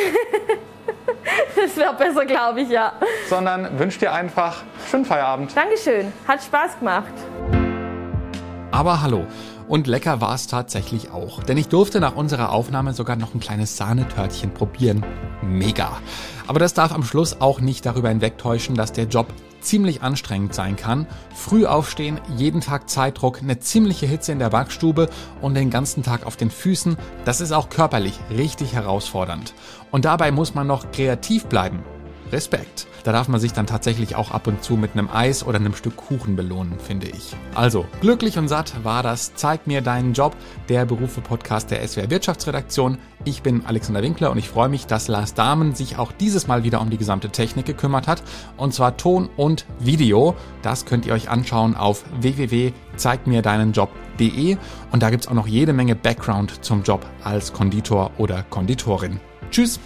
Das 1.55 1.75
wäre 1.75 1.93
besser, 1.95 2.25
glaube 2.25 2.61
ich, 2.61 2.69
ja. 2.69 2.93
Sondern 3.29 3.79
wünsche 3.79 3.99
dir 3.99 4.13
einfach 4.13 4.63
schönen 4.89 5.05
Feierabend. 5.05 5.55
Dankeschön. 5.55 6.13
Hat 6.27 6.43
Spaß 6.43 6.79
gemacht. 6.79 7.13
Aber 8.71 9.01
hallo. 9.01 9.25
Und 9.67 9.87
lecker 9.87 10.21
war 10.21 10.33
es 10.33 10.47
tatsächlich 10.47 11.11
auch. 11.11 11.43
Denn 11.43 11.57
ich 11.57 11.67
durfte 11.67 11.99
nach 11.99 12.15
unserer 12.15 12.51
Aufnahme 12.51 12.93
sogar 12.93 13.15
noch 13.15 13.33
ein 13.33 13.39
kleines 13.39 13.75
Sahnetörtchen 13.75 14.53
probieren. 14.53 15.05
Mega. 15.41 15.97
Aber 16.47 16.59
das 16.59 16.73
darf 16.73 16.93
am 16.93 17.03
Schluss 17.03 17.41
auch 17.41 17.59
nicht 17.59 17.85
darüber 17.85 18.09
hinwegtäuschen, 18.09 18.75
dass 18.75 18.93
der 18.93 19.05
Job 19.05 19.27
ziemlich 19.61 20.01
anstrengend 20.01 20.53
sein 20.53 20.75
kann. 20.75 21.07
Früh 21.33 21.65
aufstehen, 21.65 22.19
jeden 22.35 22.61
Tag 22.61 22.89
Zeitdruck, 22.89 23.41
eine 23.41 23.59
ziemliche 23.59 24.05
Hitze 24.05 24.31
in 24.31 24.39
der 24.39 24.49
Backstube 24.49 25.09
und 25.41 25.55
den 25.55 25.69
ganzen 25.69 26.03
Tag 26.03 26.25
auf 26.25 26.37
den 26.37 26.51
Füßen, 26.51 26.97
das 27.25 27.41
ist 27.41 27.51
auch 27.51 27.69
körperlich 27.69 28.19
richtig 28.29 28.73
herausfordernd. 28.73 29.53
Und 29.91 30.05
dabei 30.05 30.31
muss 30.31 30.55
man 30.55 30.67
noch 30.67 30.91
kreativ 30.91 31.45
bleiben. 31.45 31.83
Respekt. 32.31 32.87
Da 33.03 33.11
darf 33.11 33.27
man 33.27 33.39
sich 33.39 33.53
dann 33.53 33.67
tatsächlich 33.67 34.15
auch 34.15 34.31
ab 34.31 34.47
und 34.47 34.63
zu 34.63 34.75
mit 34.75 34.93
einem 34.93 35.09
Eis 35.09 35.45
oder 35.45 35.59
einem 35.59 35.73
Stück 35.73 35.95
Kuchen 35.95 36.35
belohnen, 36.35 36.79
finde 36.79 37.07
ich. 37.07 37.35
Also, 37.55 37.85
glücklich 38.01 38.37
und 38.37 38.47
satt 38.47 38.83
war 38.83 39.03
das 39.03 39.33
Zeig 39.35 39.65
mir 39.65 39.81
deinen 39.81 40.13
Job, 40.13 40.35
der 40.67 40.85
Berufe-Podcast 40.85 41.71
der 41.71 41.87
SWR 41.87 42.09
Wirtschaftsredaktion. 42.09 42.97
Ich 43.23 43.43
bin 43.43 43.65
Alexander 43.65 44.01
Winkler 44.01 44.31
und 44.31 44.37
ich 44.37 44.49
freue 44.49 44.69
mich, 44.69 44.87
dass 44.87 45.07
Lars 45.07 45.33
Dahmen 45.33 45.73
sich 45.73 45.97
auch 45.97 46.11
dieses 46.11 46.47
Mal 46.47 46.63
wieder 46.63 46.81
um 46.81 46.89
die 46.89 46.97
gesamte 46.97 47.29
Technik 47.29 47.65
gekümmert 47.65 48.07
hat. 48.07 48.23
Und 48.57 48.73
zwar 48.73 48.97
Ton 48.97 49.29
und 49.37 49.65
Video. 49.79 50.35
Das 50.61 50.85
könnt 50.85 51.05
ihr 51.05 51.13
euch 51.13 51.29
anschauen 51.29 51.75
auf 51.75 52.03
www.zeigmirdeinenjob.de 52.19 54.57
und 54.91 55.03
da 55.03 55.09
gibt 55.09 55.23
es 55.23 55.29
auch 55.29 55.33
noch 55.33 55.47
jede 55.47 55.73
Menge 55.73 55.95
Background 55.95 56.65
zum 56.65 56.83
Job 56.83 57.05
als 57.23 57.53
Konditor 57.53 58.11
oder 58.17 58.43
Konditorin. 58.43 59.19
Tschüss! 59.49 59.79